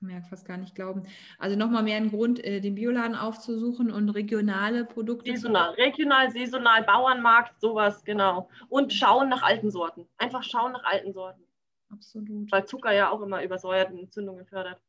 kann 0.00 0.08
man 0.08 0.22
ja 0.22 0.26
fast 0.26 0.46
gar 0.46 0.56
nicht 0.56 0.74
glauben. 0.74 1.02
Also 1.38 1.56
nochmal 1.56 1.82
mehr 1.82 1.98
ein 1.98 2.08
Grund, 2.08 2.42
äh, 2.42 2.60
den 2.60 2.74
Bioladen 2.74 3.14
aufzusuchen 3.14 3.90
und 3.90 4.08
regionale 4.08 4.86
Produkte. 4.86 5.30
Saisonal, 5.30 5.74
regional, 5.74 6.30
saisonal, 6.30 6.82
Bauernmarkt, 6.84 7.60
sowas, 7.60 8.02
genau. 8.04 8.48
Und 8.70 8.94
schauen 8.94 9.28
nach 9.28 9.42
alten 9.42 9.70
Sorten. 9.70 10.08
Einfach 10.16 10.42
schauen 10.42 10.72
nach 10.72 10.84
alten 10.84 11.12
Sorten. 11.12 11.42
Absolut. 11.90 12.50
Weil 12.50 12.64
Zucker 12.64 12.92
ja 12.92 13.10
auch 13.10 13.20
immer 13.20 13.44
übersäuerten 13.44 13.98
Entzündungen 13.98 14.46
fördert. 14.46 14.80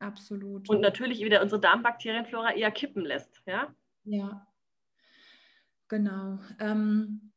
Absolut. 0.00 0.68
Und 0.68 0.80
natürlich 0.80 1.20
wieder 1.20 1.42
unsere 1.42 1.60
Darmbakterienflora 1.60 2.52
eher 2.54 2.72
kippen 2.72 3.04
lässt. 3.04 3.42
Ja, 3.46 3.68
ja. 4.04 4.46
Genau. 5.90 6.38
Ähm, 6.58 7.32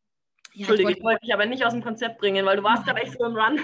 ja, 0.53 0.67
Entschuldige, 0.67 0.91
ich 0.91 0.95
wollte, 0.95 0.99
ich 0.99 1.03
wollte 1.03 1.19
dich 1.25 1.33
aber 1.33 1.45
nicht 1.45 1.65
aus 1.65 1.73
dem 1.73 1.83
Konzept 1.83 2.19
bringen, 2.19 2.45
weil 2.45 2.57
du 2.57 2.63
warst 2.63 2.85
gerade 2.85 3.01
echt 3.01 3.17
so 3.17 3.25
im 3.25 3.35
Run. 3.35 3.59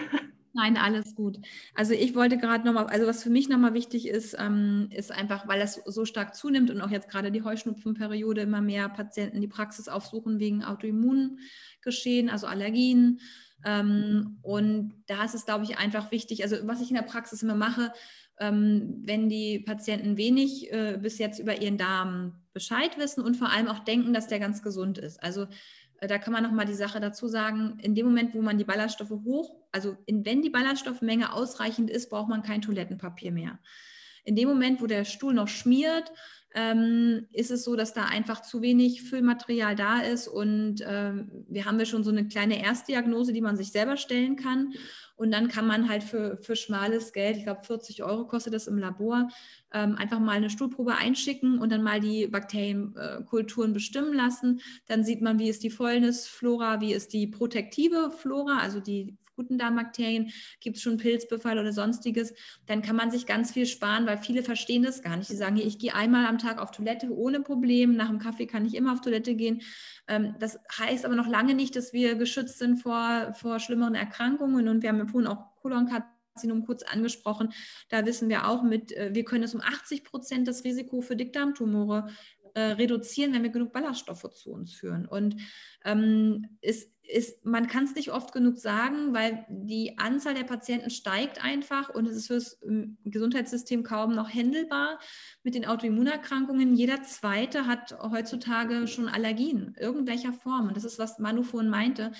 Nein, 0.53 0.77
alles 0.77 1.15
gut. 1.15 1.37
Also 1.75 1.93
ich 1.93 2.15
wollte 2.15 2.37
gerade 2.37 2.65
nochmal, 2.65 2.87
also 2.87 3.05
was 3.05 3.23
für 3.23 3.29
mich 3.29 3.49
nochmal 3.49 3.75
wichtig 3.75 4.07
ist, 4.07 4.35
ähm, 4.39 4.89
ist 4.91 5.11
einfach, 5.11 5.47
weil 5.47 5.59
das 5.59 5.75
so 5.85 6.05
stark 6.05 6.35
zunimmt 6.35 6.71
und 6.71 6.81
auch 6.81 6.89
jetzt 6.89 7.09
gerade 7.09 7.31
die 7.31 7.43
Heuschnupfenperiode 7.43 8.41
immer 8.41 8.59
mehr 8.59 8.89
Patienten 8.89 9.41
die 9.41 9.47
Praxis 9.47 9.87
aufsuchen 9.87 10.39
wegen 10.39 10.63
Autoimmungeschehen, 10.63 12.29
also 12.29 12.47
Allergien. 12.47 13.19
Ähm, 13.63 14.39
und 14.41 15.03
da 15.05 15.23
ist 15.23 15.35
es, 15.35 15.45
glaube 15.45 15.65
ich, 15.65 15.77
einfach 15.77 16.11
wichtig, 16.11 16.43
also 16.43 16.55
was 16.63 16.81
ich 16.81 16.89
in 16.89 16.95
der 16.95 17.03
Praxis 17.03 17.43
immer 17.43 17.55
mache, 17.55 17.93
wenn 18.39 19.29
die 19.29 19.59
Patienten 19.59 20.17
wenig 20.17 20.71
äh, 20.71 20.97
bis 21.01 21.17
jetzt 21.17 21.39
über 21.39 21.61
ihren 21.61 21.77
Darm 21.77 22.41
Bescheid 22.53 22.97
wissen 22.97 23.21
und 23.23 23.35
vor 23.35 23.49
allem 23.49 23.67
auch 23.67 23.79
denken, 23.79 24.13
dass 24.13 24.27
der 24.27 24.39
ganz 24.39 24.61
gesund 24.61 24.97
ist. 24.97 25.21
Also 25.21 25.47
äh, 25.99 26.07
da 26.07 26.17
kann 26.17 26.33
man 26.33 26.43
nochmal 26.43 26.65
die 26.65 26.73
Sache 26.73 26.99
dazu 26.99 27.27
sagen, 27.27 27.77
in 27.81 27.95
dem 27.95 28.05
Moment, 28.05 28.33
wo 28.33 28.41
man 28.41 28.57
die 28.57 28.63
Ballaststoffe 28.63 29.09
hoch, 29.09 29.55
also 29.71 29.97
in, 30.05 30.25
wenn 30.25 30.41
die 30.41 30.49
Ballaststoffmenge 30.49 31.33
ausreichend 31.33 31.89
ist, 31.89 32.09
braucht 32.09 32.29
man 32.29 32.43
kein 32.43 32.61
Toilettenpapier 32.61 33.31
mehr. 33.31 33.59
in 34.23 34.35
dem 34.35 34.47
Moment, 34.47 34.81
wo 34.81 34.87
der 34.87 35.05
Stuhl 35.05 35.33
noch 35.33 35.47
schmiert, 35.47 36.11
ähm, 36.53 37.27
ist 37.31 37.51
es 37.51 37.63
so, 37.63 37.75
dass 37.75 37.93
da 37.93 38.05
einfach 38.05 38.41
zu 38.41 38.61
wenig 38.61 39.03
Füllmaterial 39.03 39.75
da 39.75 39.99
ist. 39.99 40.27
Und 40.27 40.83
ähm, 40.85 41.45
wir 41.47 41.65
haben 41.65 41.77
wir 41.77 41.85
schon 41.85 42.03
so 42.03 42.11
eine 42.11 42.27
kleine 42.27 42.61
Erstdiagnose, 42.61 43.33
die 43.33 43.41
man 43.41 43.57
sich 43.57 43.71
selber 43.71 43.97
stellen 43.97 44.35
kann. 44.35 44.73
Und 45.19 45.31
dann 45.31 45.49
kann 45.49 45.67
man 45.67 45.89
halt 45.89 46.01
für, 46.01 46.37
für 46.37 46.55
schmales 46.55 47.11
Geld, 47.11 47.35
ich 47.35 47.43
glaube 47.43 47.65
40 47.65 48.03
Euro 48.03 48.25
kostet 48.25 48.53
das 48.53 48.67
im 48.67 48.77
Labor, 48.77 49.27
ähm, 49.73 49.97
einfach 49.97 50.17
mal 50.17 50.31
eine 50.31 50.49
Stuhlprobe 50.49 50.95
einschicken 50.95 51.59
und 51.59 51.73
dann 51.73 51.83
mal 51.83 51.99
die 51.99 52.27
Bakterienkulturen 52.27 53.71
äh, 53.71 53.73
bestimmen 53.73 54.13
lassen. 54.13 54.61
Dann 54.87 55.03
sieht 55.03 55.21
man, 55.21 55.37
wie 55.37 55.49
ist 55.49 55.63
die 55.63 55.71
Fäulnisflora, 55.71 56.79
wie 56.79 56.93
ist 56.93 57.11
die 57.11 57.27
protektive 57.27 58.11
Flora, 58.11 58.59
also 58.59 58.79
die 58.79 59.17
guten 59.39 59.57
Darmbakterien, 59.57 60.31
gibt 60.59 60.75
es 60.75 60.83
schon 60.83 60.97
Pilzbefall 60.97 61.57
oder 61.57 61.71
sonstiges, 61.71 62.33
dann 62.65 62.81
kann 62.81 62.97
man 62.97 63.09
sich 63.09 63.25
ganz 63.25 63.53
viel 63.53 63.65
sparen, 63.65 64.05
weil 64.05 64.17
viele 64.17 64.43
verstehen 64.43 64.83
das 64.83 65.01
gar 65.01 65.15
nicht. 65.15 65.29
Die 65.29 65.35
sagen, 65.37 65.55
ich 65.55 65.79
gehe 65.79 65.95
einmal 65.95 66.25
am 66.25 66.37
Tag 66.37 66.61
auf 66.61 66.71
Toilette 66.71 67.09
ohne 67.09 67.39
Problem, 67.39 67.95
nach 67.95 68.09
dem 68.09 68.19
Kaffee 68.19 68.47
kann 68.47 68.65
ich 68.65 68.75
immer 68.75 68.91
auf 68.91 68.99
Toilette 68.99 69.35
gehen. 69.35 69.61
Ähm, 70.09 70.35
das 70.39 70.59
heißt 70.77 71.05
aber 71.05 71.15
noch 71.15 71.27
lange 71.27 71.55
nicht, 71.55 71.77
dass 71.77 71.93
wir 71.93 72.15
geschützt 72.15 72.59
sind 72.59 72.81
vor, 72.81 73.33
vor 73.33 73.59
schlimmeren 73.59 73.95
Erkrankungen 73.95 74.67
und 74.67 74.83
wir 74.83 74.89
haben 74.89 75.07
vorhin 75.07 75.29
auch 75.29 75.55
Kolonkarzinom 75.61 76.65
kurz 76.65 76.83
angesprochen. 76.83 77.53
Da 77.87 78.05
wissen 78.05 78.27
wir 78.27 78.45
auch 78.45 78.61
mit, 78.61 78.91
äh, 78.91 79.11
wir 79.13 79.23
können 79.23 79.45
es 79.45 79.55
um 79.55 79.61
80 79.61 80.03
Prozent 80.03 80.49
das 80.49 80.65
Risiko 80.65 80.99
für 80.99 81.15
Dickdarmtumore 81.15 82.09
äh, 82.55 82.73
reduzieren, 82.73 83.33
wenn 83.33 83.43
wir 83.43 83.51
genug 83.51 83.71
Ballaststoffe 83.71 84.29
zu 84.33 84.51
uns 84.51 84.73
führen. 84.73 85.05
Und 85.05 85.37
ähm, 85.85 86.57
ist 86.61 86.91
ist, 87.09 87.43
man 87.43 87.67
kann 87.67 87.85
es 87.85 87.95
nicht 87.95 88.11
oft 88.11 88.31
genug 88.31 88.57
sagen, 88.57 89.13
weil 89.13 89.45
die 89.49 89.97
Anzahl 89.97 90.35
der 90.35 90.43
Patienten 90.43 90.89
steigt 90.89 91.43
einfach 91.43 91.89
und 91.89 92.07
es 92.07 92.15
ist 92.15 92.27
fürs 92.27 92.59
ähm, 92.63 92.97
Gesundheitssystem 93.03 93.83
kaum 93.83 94.13
noch 94.13 94.31
händelbar 94.31 94.99
mit 95.43 95.55
den 95.55 95.65
Autoimmunerkrankungen. 95.65 96.75
Jeder 96.75 97.01
Zweite 97.01 97.65
hat 97.65 97.97
heutzutage 97.99 98.87
schon 98.87 99.07
Allergien 99.07 99.75
irgendwelcher 99.79 100.33
Form. 100.33 100.67
Und 100.67 100.77
das 100.77 100.83
ist, 100.83 100.99
was 100.99 101.19
Manu 101.19 101.43
vorhin 101.43 101.69
meinte. 101.69 102.11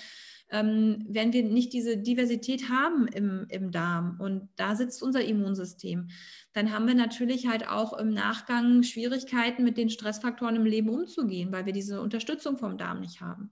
Ähm, 0.52 1.06
wenn 1.08 1.32
wir 1.32 1.44
nicht 1.44 1.74
diese 1.74 1.98
Diversität 1.98 2.70
haben 2.70 3.08
im, 3.08 3.46
im 3.50 3.72
Darm 3.72 4.18
und 4.20 4.50
da 4.56 4.76
sitzt 4.76 5.04
unser 5.04 5.24
Immunsystem, 5.24 6.10
dann 6.54 6.74
haben 6.74 6.88
wir 6.88 6.96
natürlich 6.96 7.48
halt 7.48 7.68
auch 7.68 7.94
im 7.94 8.10
Nachgang 8.10 8.82
Schwierigkeiten, 8.82 9.64
mit 9.64 9.78
den 9.78 9.92
Stressfaktoren 9.92 10.56
im 10.56 10.66
Leben 10.66 10.90
umzugehen, 10.90 11.52
weil 11.52 11.68
wir 11.68 11.74
diese 11.74 12.02
Unterstützung 12.02 12.58
vom 12.58 12.80
Darm 12.80 13.02
nicht 13.02 13.22
haben. 13.22 13.52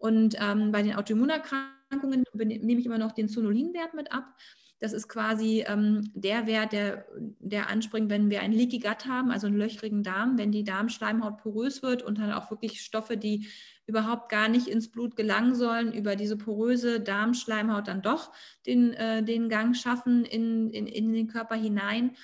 Und 0.00 0.34
ähm, 0.40 0.72
bei 0.72 0.82
den 0.82 0.96
Autoimmunerkrankungen 0.96 2.24
nehme 2.32 2.80
ich 2.80 2.86
immer 2.86 2.98
noch 2.98 3.12
den 3.12 3.28
Zonulinwert 3.28 3.92
mit 3.92 4.12
ab. 4.12 4.34
Das 4.80 4.94
ist 4.94 5.08
quasi 5.08 5.62
ähm, 5.68 6.10
der 6.14 6.46
Wert, 6.46 6.72
der, 6.72 7.04
der 7.38 7.68
anspringt, 7.68 8.08
wenn 8.08 8.30
wir 8.30 8.40
ein 8.40 8.52
Leaky 8.52 8.78
Gut 8.78 9.04
haben, 9.06 9.30
also 9.30 9.46
einen 9.46 9.58
löchrigen 9.58 10.02
Darm, 10.02 10.38
wenn 10.38 10.52
die 10.52 10.64
Darmschleimhaut 10.64 11.36
porös 11.36 11.82
wird 11.82 12.02
und 12.02 12.18
dann 12.18 12.32
auch 12.32 12.50
wirklich 12.50 12.80
Stoffe, 12.80 13.18
die 13.18 13.46
überhaupt 13.86 14.30
gar 14.30 14.48
nicht 14.48 14.68
ins 14.68 14.90
Blut 14.90 15.16
gelangen 15.16 15.54
sollen, 15.54 15.92
über 15.92 16.16
diese 16.16 16.38
poröse 16.38 16.98
Darmschleimhaut 17.00 17.88
dann 17.88 18.00
doch 18.00 18.32
den, 18.64 18.94
äh, 18.94 19.22
den 19.22 19.50
Gang 19.50 19.76
schaffen 19.76 20.24
in, 20.24 20.70
in, 20.70 20.86
in 20.86 21.12
den 21.12 21.28
Körper 21.28 21.56
hinein. 21.56 22.16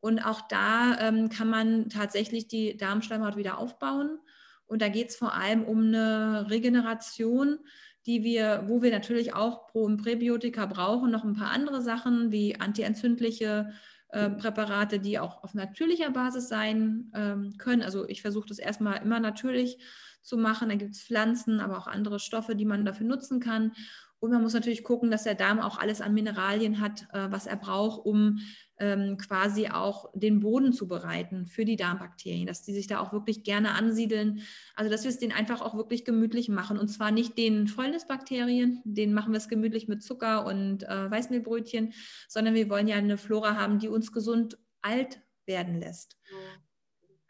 Und 0.00 0.20
auch 0.20 0.48
da 0.48 0.98
ähm, 1.00 1.28
kann 1.28 1.50
man 1.50 1.90
tatsächlich 1.90 2.48
die 2.48 2.78
Darmschleimhaut 2.78 3.36
wieder 3.36 3.58
aufbauen. 3.58 4.18
Und 4.68 4.82
da 4.82 4.88
geht 4.88 5.08
es 5.08 5.16
vor 5.16 5.34
allem 5.34 5.64
um 5.64 5.88
eine 5.88 6.48
Regeneration, 6.50 7.58
die 8.06 8.22
wir, 8.22 8.64
wo 8.66 8.80
wir 8.80 8.90
natürlich 8.90 9.34
auch 9.34 9.66
Pro- 9.66 9.84
und 9.84 10.02
Präbiotika 10.02 10.66
brauchen, 10.66 11.10
noch 11.10 11.24
ein 11.24 11.34
paar 11.34 11.50
andere 11.50 11.82
Sachen 11.82 12.30
wie 12.30 12.58
antientzündliche 12.58 13.72
äh, 14.10 14.30
Präparate, 14.30 15.00
die 15.00 15.18
auch 15.18 15.42
auf 15.42 15.54
natürlicher 15.54 16.10
Basis 16.10 16.48
sein 16.48 17.10
ähm, 17.14 17.56
können. 17.58 17.82
Also 17.82 18.08
ich 18.08 18.22
versuche 18.22 18.48
das 18.48 18.58
erstmal 18.58 19.02
immer 19.02 19.20
natürlich 19.20 19.78
zu 20.22 20.36
machen. 20.36 20.68
Da 20.68 20.76
gibt 20.76 20.94
es 20.94 21.02
Pflanzen, 21.02 21.60
aber 21.60 21.78
auch 21.78 21.86
andere 21.86 22.18
Stoffe, 22.18 22.54
die 22.54 22.64
man 22.64 22.84
dafür 22.84 23.06
nutzen 23.06 23.40
kann. 23.40 23.72
Und 24.20 24.32
man 24.32 24.42
muss 24.42 24.52
natürlich 24.52 24.82
gucken, 24.82 25.10
dass 25.10 25.22
der 25.22 25.34
Darm 25.34 25.60
auch 25.60 25.78
alles 25.78 26.00
an 26.00 26.14
Mineralien 26.14 26.80
hat, 26.80 27.02
äh, 27.12 27.30
was 27.30 27.46
er 27.46 27.56
braucht, 27.56 28.04
um 28.04 28.40
ähm, 28.78 29.16
quasi 29.16 29.68
auch 29.68 30.10
den 30.14 30.40
Boden 30.40 30.72
zu 30.72 30.88
bereiten 30.88 31.46
für 31.46 31.64
die 31.64 31.76
Darmbakterien, 31.76 32.46
dass 32.46 32.62
die 32.62 32.72
sich 32.72 32.86
da 32.86 32.98
auch 33.00 33.12
wirklich 33.12 33.44
gerne 33.44 33.72
ansiedeln. 33.72 34.42
Also 34.74 34.90
dass 34.90 35.04
wir 35.04 35.10
es 35.10 35.18
denen 35.18 35.32
einfach 35.32 35.60
auch 35.60 35.76
wirklich 35.76 36.04
gemütlich 36.04 36.48
machen. 36.48 36.78
Und 36.78 36.88
zwar 36.88 37.10
nicht 37.10 37.38
den 37.38 37.68
Fäulnisbakterien, 37.68 38.82
denen 38.84 39.14
machen 39.14 39.32
wir 39.32 39.38
es 39.38 39.48
gemütlich 39.48 39.88
mit 39.88 40.02
Zucker 40.02 40.46
und 40.46 40.82
äh, 40.82 41.10
Weißmehlbrötchen, 41.10 41.92
sondern 42.28 42.54
wir 42.54 42.68
wollen 42.68 42.88
ja 42.88 42.96
eine 42.96 43.18
Flora 43.18 43.56
haben, 43.56 43.78
die 43.78 43.88
uns 43.88 44.12
gesund 44.12 44.58
alt 44.82 45.20
werden 45.46 45.80
lässt. 45.80 46.16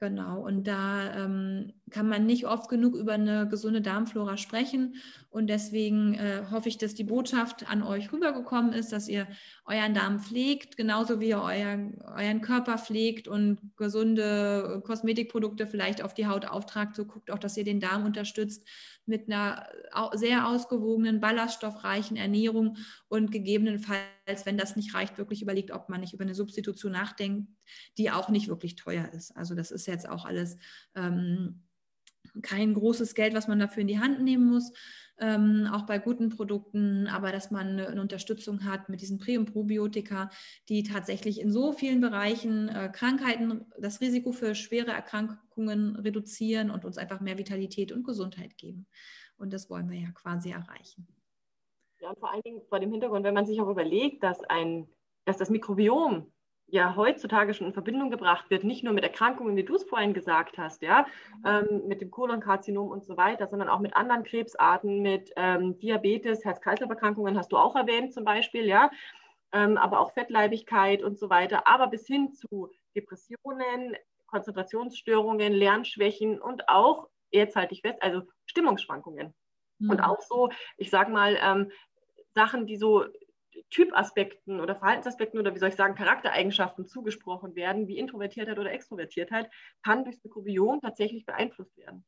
Genau, 0.00 0.46
und 0.46 0.68
da 0.68 1.24
ähm, 1.24 1.72
kann 1.90 2.08
man 2.08 2.24
nicht 2.24 2.46
oft 2.46 2.68
genug 2.68 2.94
über 2.94 3.14
eine 3.14 3.48
gesunde 3.48 3.80
Darmflora 3.80 4.36
sprechen. 4.36 4.94
Und 5.28 5.48
deswegen 5.48 6.14
äh, 6.14 6.44
hoffe 6.52 6.68
ich, 6.68 6.78
dass 6.78 6.94
die 6.94 7.02
Botschaft 7.02 7.68
an 7.68 7.82
euch 7.82 8.12
rübergekommen 8.12 8.72
ist, 8.72 8.92
dass 8.92 9.08
ihr 9.08 9.26
euren 9.66 9.94
Darm 9.94 10.20
pflegt, 10.20 10.76
genauso 10.76 11.18
wie 11.18 11.30
ihr 11.30 11.42
euer, 11.42 11.90
euren 12.16 12.42
Körper 12.42 12.78
pflegt 12.78 13.26
und 13.26 13.58
gesunde 13.76 14.80
Kosmetikprodukte 14.86 15.66
vielleicht 15.66 16.00
auf 16.00 16.14
die 16.14 16.28
Haut 16.28 16.46
auftragt. 16.46 16.94
So 16.94 17.04
guckt 17.04 17.32
auch, 17.32 17.40
dass 17.40 17.56
ihr 17.56 17.64
den 17.64 17.80
Darm 17.80 18.04
unterstützt 18.04 18.68
mit 19.04 19.26
einer 19.26 19.66
sehr 20.12 20.46
ausgewogenen, 20.46 21.18
ballaststoffreichen 21.18 22.16
Ernährung 22.16 22.76
und 23.08 23.32
gegebenenfalls, 23.32 24.44
wenn 24.44 24.58
das 24.58 24.76
nicht 24.76 24.94
reicht, 24.94 25.18
wirklich 25.18 25.42
überlegt, 25.42 25.72
ob 25.72 25.88
man 25.88 26.02
nicht 26.02 26.14
über 26.14 26.22
eine 26.22 26.36
Substitution 26.36 26.92
nachdenkt, 26.92 27.48
die 27.96 28.10
auch 28.10 28.28
nicht 28.28 28.48
wirklich 28.48 28.76
teuer 28.76 29.08
ist. 29.12 29.36
Also 29.36 29.54
das 29.54 29.70
ist 29.70 29.86
jetzt 29.86 30.08
auch 30.08 30.24
alles 30.24 30.56
ähm, 30.94 31.62
kein 32.42 32.74
großes 32.74 33.14
Geld, 33.14 33.34
was 33.34 33.48
man 33.48 33.58
dafür 33.58 33.82
in 33.82 33.88
die 33.88 33.98
Hand 33.98 34.22
nehmen 34.22 34.46
muss, 34.46 34.72
ähm, 35.20 35.68
auch 35.72 35.82
bei 35.82 35.98
guten 35.98 36.28
Produkten, 36.28 37.08
aber 37.08 37.32
dass 37.32 37.50
man 37.50 37.68
eine, 37.68 37.88
eine 37.88 38.00
Unterstützung 38.00 38.64
hat 38.64 38.88
mit 38.88 39.00
diesen 39.00 39.18
Prä- 39.18 39.38
und 39.38 39.52
Probiotika, 39.52 40.30
die 40.68 40.82
tatsächlich 40.82 41.40
in 41.40 41.50
so 41.50 41.72
vielen 41.72 42.00
Bereichen 42.00 42.68
äh, 42.68 42.90
Krankheiten, 42.92 43.66
das 43.78 44.00
Risiko 44.00 44.32
für 44.32 44.54
schwere 44.54 44.92
Erkrankungen 44.92 45.96
reduzieren 45.96 46.70
und 46.70 46.84
uns 46.84 46.98
einfach 46.98 47.20
mehr 47.20 47.38
Vitalität 47.38 47.92
und 47.92 48.04
Gesundheit 48.04 48.56
geben. 48.56 48.86
Und 49.36 49.52
das 49.52 49.70
wollen 49.70 49.90
wir 49.90 49.98
ja 49.98 50.10
quasi 50.12 50.50
erreichen. 50.50 51.06
Ja, 52.00 52.10
und 52.10 52.18
vor 52.18 52.32
allen 52.32 52.42
Dingen 52.42 52.62
vor 52.68 52.78
dem 52.78 52.92
Hintergrund, 52.92 53.24
wenn 53.24 53.34
man 53.34 53.46
sich 53.46 53.60
auch 53.60 53.68
überlegt, 53.68 54.22
dass, 54.22 54.40
ein, 54.44 54.86
dass 55.24 55.36
das 55.36 55.50
Mikrobiom 55.50 56.32
ja 56.70 56.96
heutzutage 56.96 57.54
schon 57.54 57.66
in 57.66 57.72
Verbindung 57.72 58.10
gebracht 58.10 58.50
wird, 58.50 58.64
nicht 58.64 58.84
nur 58.84 58.92
mit 58.92 59.02
Erkrankungen, 59.02 59.56
wie 59.56 59.64
du 59.64 59.74
es 59.74 59.84
vorhin 59.84 60.12
gesagt 60.12 60.58
hast, 60.58 60.82
ja, 60.82 61.06
ähm, 61.44 61.82
mit 61.86 62.00
dem 62.00 62.10
Kolonkarzinom 62.10 62.88
und 62.88 63.04
so 63.04 63.16
weiter, 63.16 63.48
sondern 63.48 63.68
auch 63.68 63.80
mit 63.80 63.96
anderen 63.96 64.22
Krebsarten, 64.22 65.00
mit 65.00 65.32
ähm, 65.36 65.78
Diabetes, 65.78 66.44
Herz-Kreislauf-Erkrankungen 66.44 67.38
hast 67.38 67.52
du 67.52 67.56
auch 67.56 67.74
erwähnt 67.74 68.12
zum 68.12 68.24
Beispiel, 68.24 68.66
ja, 68.66 68.90
ähm, 69.52 69.78
aber 69.78 70.00
auch 70.00 70.12
Fettleibigkeit 70.12 71.02
und 71.02 71.18
so 71.18 71.30
weiter, 71.30 71.66
aber 71.66 71.86
bis 71.86 72.06
hin 72.06 72.32
zu 72.32 72.70
Depressionen, 72.94 73.96
Konzentrationsstörungen, 74.26 75.54
Lernschwächen 75.54 76.38
und 76.38 76.68
auch, 76.68 77.08
jetzt 77.30 77.56
halte 77.56 77.72
ich 77.72 77.80
fest, 77.80 78.02
also 78.02 78.22
Stimmungsschwankungen. 78.44 79.34
Mhm. 79.78 79.90
Und 79.90 80.00
auch 80.00 80.20
so, 80.20 80.50
ich 80.76 80.90
sage 80.90 81.10
mal, 81.10 81.38
ähm, 81.40 81.70
Sachen, 82.34 82.66
die 82.66 82.76
so 82.76 83.06
Typaspekten 83.70 84.60
oder 84.60 84.76
Verhaltensaspekten 84.76 85.38
oder 85.38 85.54
wie 85.54 85.58
soll 85.58 85.70
ich 85.70 85.76
sagen, 85.76 85.94
Charaktereigenschaften 85.94 86.86
zugesprochen 86.86 87.54
werden, 87.54 87.88
wie 87.88 87.98
Introvertiertheit 87.98 88.58
oder 88.58 88.72
Extrovertiertheit, 88.72 89.50
kann 89.82 90.04
durchs 90.04 90.22
Mikrobiom 90.24 90.80
tatsächlich 90.80 91.26
beeinflusst 91.26 91.76
werden. 91.76 92.04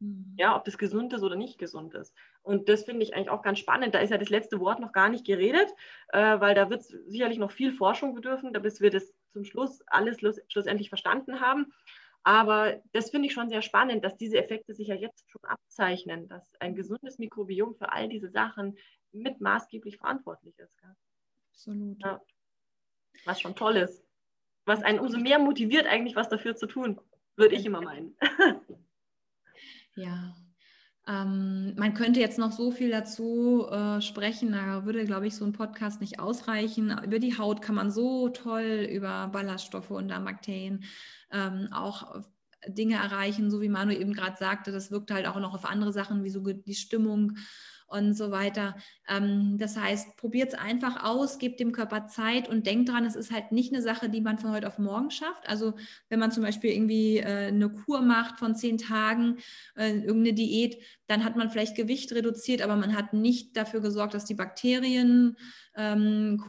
Mhm. 0.00 0.34
Ja, 0.38 0.56
ob 0.56 0.64
das 0.64 0.78
gesund 0.78 1.12
ist 1.12 1.22
oder 1.22 1.36
nicht 1.36 1.58
gesund 1.58 1.94
ist. 1.94 2.14
Und 2.42 2.68
das 2.68 2.84
finde 2.84 3.02
ich 3.02 3.14
eigentlich 3.14 3.30
auch 3.30 3.42
ganz 3.42 3.58
spannend. 3.58 3.94
Da 3.94 3.98
ist 3.98 4.10
ja 4.10 4.18
das 4.18 4.30
letzte 4.30 4.58
Wort 4.58 4.80
noch 4.80 4.92
gar 4.92 5.08
nicht 5.10 5.26
geredet, 5.26 5.68
äh, 6.08 6.40
weil 6.40 6.54
da 6.54 6.70
wird 6.70 6.80
es 6.80 6.88
sicherlich 6.88 7.38
noch 7.38 7.52
viel 7.52 7.72
Forschung 7.72 8.14
bedürfen, 8.14 8.52
bis 8.52 8.80
wir 8.80 8.90
das 8.90 9.12
zum 9.32 9.44
Schluss 9.44 9.82
alles 9.86 10.18
schlussendlich 10.48 10.88
verstanden 10.88 11.40
haben. 11.40 11.72
Aber 12.22 12.80
das 12.92 13.10
finde 13.10 13.28
ich 13.28 13.32
schon 13.32 13.48
sehr 13.48 13.62
spannend, 13.62 14.04
dass 14.04 14.16
diese 14.16 14.38
Effekte 14.38 14.74
sich 14.74 14.88
ja 14.88 14.94
jetzt 14.94 15.30
schon 15.30 15.42
abzeichnen, 15.42 16.28
dass 16.28 16.52
ein 16.60 16.74
gesundes 16.74 17.18
Mikrobiom 17.18 17.74
für 17.74 17.92
all 17.92 18.08
diese 18.08 18.28
Sachen 18.28 18.76
mit 19.12 19.40
maßgeblich 19.40 19.98
verantwortlich 19.98 20.58
ist. 20.58 20.76
Gell? 20.78 20.96
Absolut. 21.52 22.02
Ja. 22.02 22.20
Was 23.24 23.40
schon 23.40 23.56
toll 23.56 23.76
ist. 23.76 24.02
Was 24.64 24.82
einen 24.82 25.00
umso 25.00 25.18
mehr 25.18 25.38
motiviert, 25.38 25.86
eigentlich 25.86 26.16
was 26.16 26.28
dafür 26.28 26.56
zu 26.56 26.66
tun, 26.66 27.00
würde 27.36 27.54
ich 27.54 27.66
immer 27.66 27.80
meinen. 27.80 28.16
ja. 29.96 30.34
Ähm, 31.08 31.74
man 31.76 31.94
könnte 31.94 32.20
jetzt 32.20 32.38
noch 32.38 32.52
so 32.52 32.70
viel 32.70 32.90
dazu 32.90 33.66
äh, 33.68 34.00
sprechen, 34.00 34.52
da 34.52 34.84
würde, 34.84 35.04
glaube 35.06 35.26
ich, 35.26 35.34
so 35.34 35.44
ein 35.44 35.52
Podcast 35.52 36.00
nicht 36.00 36.20
ausreichen. 36.20 36.96
Über 37.04 37.18
die 37.18 37.36
Haut 37.36 37.62
kann 37.62 37.74
man 37.74 37.90
so 37.90 38.28
toll 38.28 38.86
über 38.90 39.28
Ballaststoffe 39.28 39.90
und 39.90 40.08
Darmbakterien 40.08 40.84
ähm, 41.32 41.68
auch 41.72 42.22
Dinge 42.66 42.96
erreichen, 42.96 43.50
so 43.50 43.60
wie 43.60 43.68
Manu 43.68 43.92
eben 43.92 44.12
gerade 44.12 44.36
sagte. 44.36 44.72
Das 44.72 44.90
wirkt 44.90 45.10
halt 45.10 45.26
auch 45.26 45.40
noch 45.40 45.54
auf 45.54 45.64
andere 45.64 45.92
Sachen, 45.92 46.22
wie 46.22 46.30
so 46.30 46.40
die 46.40 46.74
Stimmung 46.74 47.38
und 47.90 48.14
so 48.14 48.30
weiter. 48.30 48.76
Ähm, 49.08 49.56
das 49.58 49.76
heißt, 49.76 50.16
probiert 50.16 50.52
es 50.52 50.58
einfach 50.58 51.04
aus, 51.04 51.38
gebt 51.38 51.60
dem 51.60 51.72
Körper 51.72 52.06
Zeit 52.06 52.48
und 52.48 52.66
denkt 52.66 52.88
dran, 52.88 53.04
es 53.04 53.16
ist 53.16 53.32
halt 53.32 53.52
nicht 53.52 53.72
eine 53.72 53.82
Sache, 53.82 54.08
die 54.08 54.20
man 54.20 54.38
von 54.38 54.52
heute 54.52 54.68
auf 54.68 54.78
morgen 54.78 55.10
schafft. 55.10 55.48
Also 55.48 55.74
wenn 56.08 56.20
man 56.20 56.32
zum 56.32 56.42
Beispiel 56.42 56.70
irgendwie 56.70 57.18
äh, 57.18 57.48
eine 57.48 57.68
Kur 57.68 58.02
macht 58.02 58.38
von 58.38 58.54
zehn 58.54 58.78
Tagen, 58.78 59.38
äh, 59.76 59.90
irgendeine 59.90 60.34
Diät, 60.34 60.78
dann 61.08 61.24
hat 61.24 61.34
man 61.34 61.50
vielleicht 61.50 61.76
Gewicht 61.76 62.12
reduziert, 62.12 62.62
aber 62.62 62.76
man 62.76 62.96
hat 62.96 63.12
nicht 63.12 63.56
dafür 63.56 63.80
gesorgt, 63.80 64.14
dass 64.14 64.24
die 64.24 64.34
Bakterien 64.34 65.36
ähm, 65.76 66.40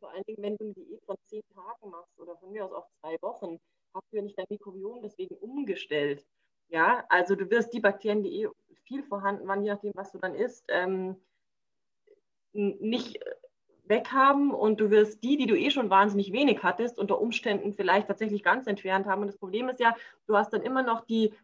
Vor 0.00 0.10
allen 0.10 0.24
Dingen, 0.24 0.42
wenn 0.42 0.56
du 0.56 0.64
eine 0.64 0.74
Diät 0.74 1.04
von 1.04 1.16
zehn 1.26 1.42
Tagen 1.54 1.90
machst 1.90 2.18
oder 2.18 2.36
von 2.38 2.50
mir 2.52 2.64
aus 2.64 2.72
auch 2.72 2.88
zwei 3.00 3.18
Wochen, 3.20 3.60
hast 3.94 4.10
du 4.10 4.16
ja 4.16 4.22
nicht 4.22 4.38
dein 4.38 4.46
Mikrobiom 4.48 5.02
deswegen 5.02 5.36
umgestellt. 5.36 6.24
Ja, 6.68 7.04
also 7.08 7.34
du 7.34 7.48
wirst 7.50 7.72
die 7.72 7.80
Bakterien, 7.80 8.22
die 8.22 8.42
eh 8.42 8.48
viel 8.84 9.02
vorhanden 9.02 9.46
waren, 9.46 9.62
je 9.62 9.72
nachdem, 9.72 9.92
was 9.94 10.12
du 10.12 10.18
dann 10.18 10.34
isst, 10.34 10.64
ähm, 10.68 11.16
nicht 12.52 13.18
weghaben 13.86 14.52
und 14.52 14.80
du 14.80 14.90
wirst 14.90 15.22
die, 15.22 15.36
die 15.36 15.46
du 15.46 15.58
eh 15.58 15.70
schon 15.70 15.90
wahnsinnig 15.90 16.32
wenig 16.32 16.62
hattest, 16.62 16.98
unter 16.98 17.20
Umständen 17.20 17.74
vielleicht 17.74 18.08
tatsächlich 18.08 18.42
ganz 18.42 18.66
entfernt 18.66 19.06
haben. 19.06 19.22
Und 19.22 19.28
das 19.28 19.38
Problem 19.38 19.68
ist 19.68 19.80
ja, 19.80 19.94
du 20.26 20.36
hast 20.36 20.52
dann 20.52 20.62
immer 20.62 20.82
noch 20.82 21.04
die 21.04 21.34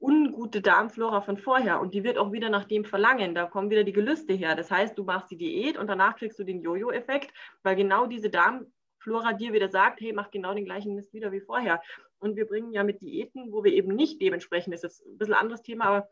ungute 0.00 0.62
Darmflora 0.62 1.20
von 1.22 1.36
vorher 1.36 1.80
und 1.80 1.92
die 1.92 2.04
wird 2.04 2.18
auch 2.18 2.32
wieder 2.32 2.50
nach 2.50 2.64
dem 2.64 2.84
verlangen. 2.84 3.34
Da 3.34 3.46
kommen 3.46 3.70
wieder 3.70 3.84
die 3.84 3.92
Gelüste 3.92 4.32
her. 4.32 4.54
Das 4.54 4.70
heißt, 4.70 4.96
du 4.96 5.04
machst 5.04 5.30
die 5.30 5.36
Diät 5.36 5.76
und 5.76 5.88
danach 5.88 6.16
kriegst 6.16 6.38
du 6.38 6.44
den 6.44 6.62
Jojo-Effekt, 6.62 7.32
weil 7.62 7.76
genau 7.76 8.06
diese 8.06 8.30
Darmflora 8.30 9.32
dir 9.32 9.52
wieder 9.52 9.68
sagt, 9.68 10.00
hey, 10.00 10.12
mach 10.12 10.30
genau 10.30 10.54
den 10.54 10.64
gleichen 10.64 10.94
Mist 10.94 11.12
wieder 11.12 11.32
wie 11.32 11.40
vorher. 11.40 11.82
Und 12.20 12.36
wir 12.36 12.46
bringen 12.46 12.72
ja 12.72 12.84
mit 12.84 13.00
Diäten, 13.00 13.52
wo 13.52 13.64
wir 13.64 13.72
eben 13.72 13.94
nicht 13.94 14.22
dementsprechend, 14.22 14.72
das 14.72 14.84
ist 14.84 15.04
ein 15.04 15.18
bisschen 15.18 15.34
anderes 15.34 15.62
Thema, 15.62 15.86
aber 15.86 16.08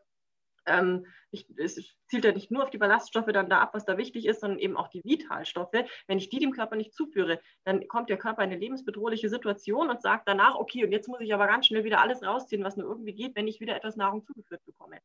ähm, 0.67 1.05
ich, 1.31 1.47
es 1.57 1.75
zielt 2.07 2.25
ja 2.25 2.31
nicht 2.31 2.51
nur 2.51 2.63
auf 2.63 2.69
die 2.69 2.77
Ballaststoffe 2.77 3.31
dann 3.33 3.49
da 3.49 3.59
ab, 3.59 3.73
was 3.73 3.85
da 3.85 3.97
wichtig 3.97 4.25
ist, 4.25 4.41
sondern 4.41 4.59
eben 4.59 4.77
auch 4.77 4.87
die 4.87 5.03
Vitalstoffe. 5.03 5.73
Wenn 6.07 6.17
ich 6.17 6.29
die 6.29 6.39
dem 6.39 6.51
Körper 6.51 6.75
nicht 6.75 6.93
zuführe, 6.93 7.39
dann 7.63 7.87
kommt 7.87 8.09
der 8.09 8.17
Körper 8.17 8.43
in 8.43 8.51
eine 8.51 8.59
lebensbedrohliche 8.59 9.29
Situation 9.29 9.89
und 9.89 10.01
sagt 10.01 10.27
danach, 10.27 10.55
okay, 10.55 10.85
und 10.85 10.91
jetzt 10.91 11.07
muss 11.07 11.21
ich 11.21 11.33
aber 11.33 11.47
ganz 11.47 11.67
schnell 11.67 11.83
wieder 11.83 12.01
alles 12.01 12.23
rausziehen, 12.23 12.63
was 12.63 12.77
nur 12.77 12.87
irgendwie 12.87 13.13
geht, 13.13 13.35
wenn 13.35 13.47
ich 13.47 13.59
wieder 13.59 13.75
etwas 13.75 13.95
Nahrung 13.95 14.23
zugeführt 14.23 14.63
bekomme. 14.65 14.99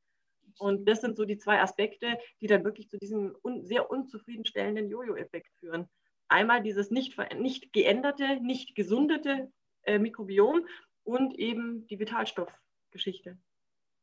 Und 0.58 0.88
das 0.88 1.00
sind 1.00 1.16
so 1.16 1.24
die 1.24 1.38
zwei 1.38 1.60
Aspekte, 1.60 2.18
die 2.40 2.46
dann 2.46 2.64
wirklich 2.64 2.88
zu 2.88 2.98
diesem 2.98 3.34
un 3.42 3.64
sehr 3.64 3.90
unzufriedenstellenden 3.90 4.88
Jojo-Effekt 4.88 5.50
führen. 5.58 5.88
Einmal 6.28 6.62
dieses 6.62 6.90
nicht, 6.90 7.16
nicht 7.38 7.72
geänderte, 7.72 8.36
nicht 8.40 8.74
gesundete 8.74 9.50
äh, 9.82 9.98
Mikrobiom 9.98 10.66
und 11.04 11.34
eben 11.34 11.86
die 11.88 11.98
Vitalstoffgeschichte. 11.98 13.38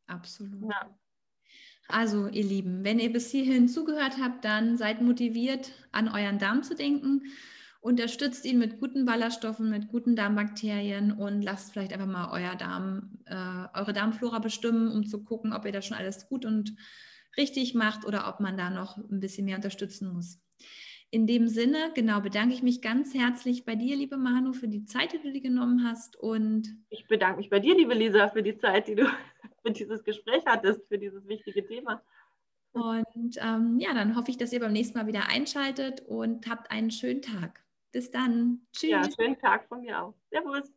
Absolut. 0.07 0.71
Ja. 0.71 0.97
Also, 1.91 2.27
ihr 2.27 2.43
Lieben, 2.43 2.83
wenn 2.83 2.99
ihr 2.99 3.11
bis 3.11 3.31
hierhin 3.31 3.67
zugehört 3.67 4.17
habt, 4.21 4.45
dann 4.45 4.77
seid 4.77 5.01
motiviert, 5.01 5.71
an 5.91 6.07
euren 6.07 6.37
Darm 6.37 6.61
zu 6.61 6.75
denken. 6.75 7.23
Unterstützt 7.81 8.45
ihn 8.45 8.59
mit 8.59 8.79
guten 8.79 9.05
Ballaststoffen, 9.05 9.71
mit 9.71 9.87
guten 9.87 10.15
Darmbakterien 10.15 11.11
und 11.11 11.41
lasst 11.41 11.71
vielleicht 11.71 11.91
einfach 11.91 12.05
mal 12.05 12.29
euer 12.31 12.55
Darm, 12.55 13.17
äh, 13.25 13.65
eure 13.73 13.93
Darmflora 13.93 14.37
bestimmen, 14.37 14.91
um 14.91 15.07
zu 15.07 15.23
gucken, 15.23 15.51
ob 15.51 15.65
ihr 15.65 15.71
das 15.71 15.87
schon 15.87 15.97
alles 15.97 16.27
gut 16.27 16.45
und 16.45 16.75
richtig 17.37 17.73
macht 17.73 18.05
oder 18.05 18.27
ob 18.27 18.39
man 18.39 18.55
da 18.55 18.69
noch 18.69 18.97
ein 18.97 19.19
bisschen 19.19 19.45
mehr 19.45 19.55
unterstützen 19.55 20.13
muss. 20.13 20.39
In 21.09 21.25
dem 21.25 21.47
Sinne, 21.47 21.91
genau, 21.95 22.21
bedanke 22.21 22.53
ich 22.53 22.61
mich 22.61 22.83
ganz 22.83 23.15
herzlich 23.15 23.65
bei 23.65 23.75
dir, 23.75 23.95
liebe 23.95 24.17
Manu, 24.17 24.53
für 24.53 24.67
die 24.67 24.85
Zeit, 24.85 25.13
die 25.13 25.19
du 25.19 25.31
dir 25.31 25.41
genommen 25.41 25.83
hast. 25.83 26.17
Und 26.17 26.75
ich 26.89 27.07
bedanke 27.07 27.37
mich 27.37 27.49
bei 27.49 27.59
dir, 27.59 27.75
liebe 27.75 27.95
Lisa, 27.95 28.27
für 28.27 28.43
die 28.43 28.57
Zeit, 28.59 28.87
die 28.87 28.93
du 28.93 29.07
für 29.63 29.71
dieses 29.71 30.03
Gespräch 30.03 30.43
hattest, 30.45 30.87
für 30.87 30.97
dieses 30.97 31.27
wichtige 31.27 31.65
Thema. 31.65 32.01
Und 32.71 33.37
ähm, 33.37 33.79
ja, 33.79 33.93
dann 33.93 34.15
hoffe 34.15 34.29
ich, 34.29 34.37
dass 34.37 34.53
ihr 34.53 34.59
beim 34.59 34.73
nächsten 34.73 34.97
Mal 34.97 35.07
wieder 35.07 35.27
einschaltet 35.27 36.01
und 36.01 36.47
habt 36.47 36.71
einen 36.71 36.91
schönen 36.91 37.21
Tag. 37.21 37.63
Bis 37.91 38.11
dann. 38.11 38.61
Tschüss. 38.71 38.89
Ja, 38.91 39.03
schönen 39.11 39.37
Tag 39.39 39.67
von 39.67 39.81
mir 39.81 40.03
auch. 40.03 40.13
Servus. 40.29 40.71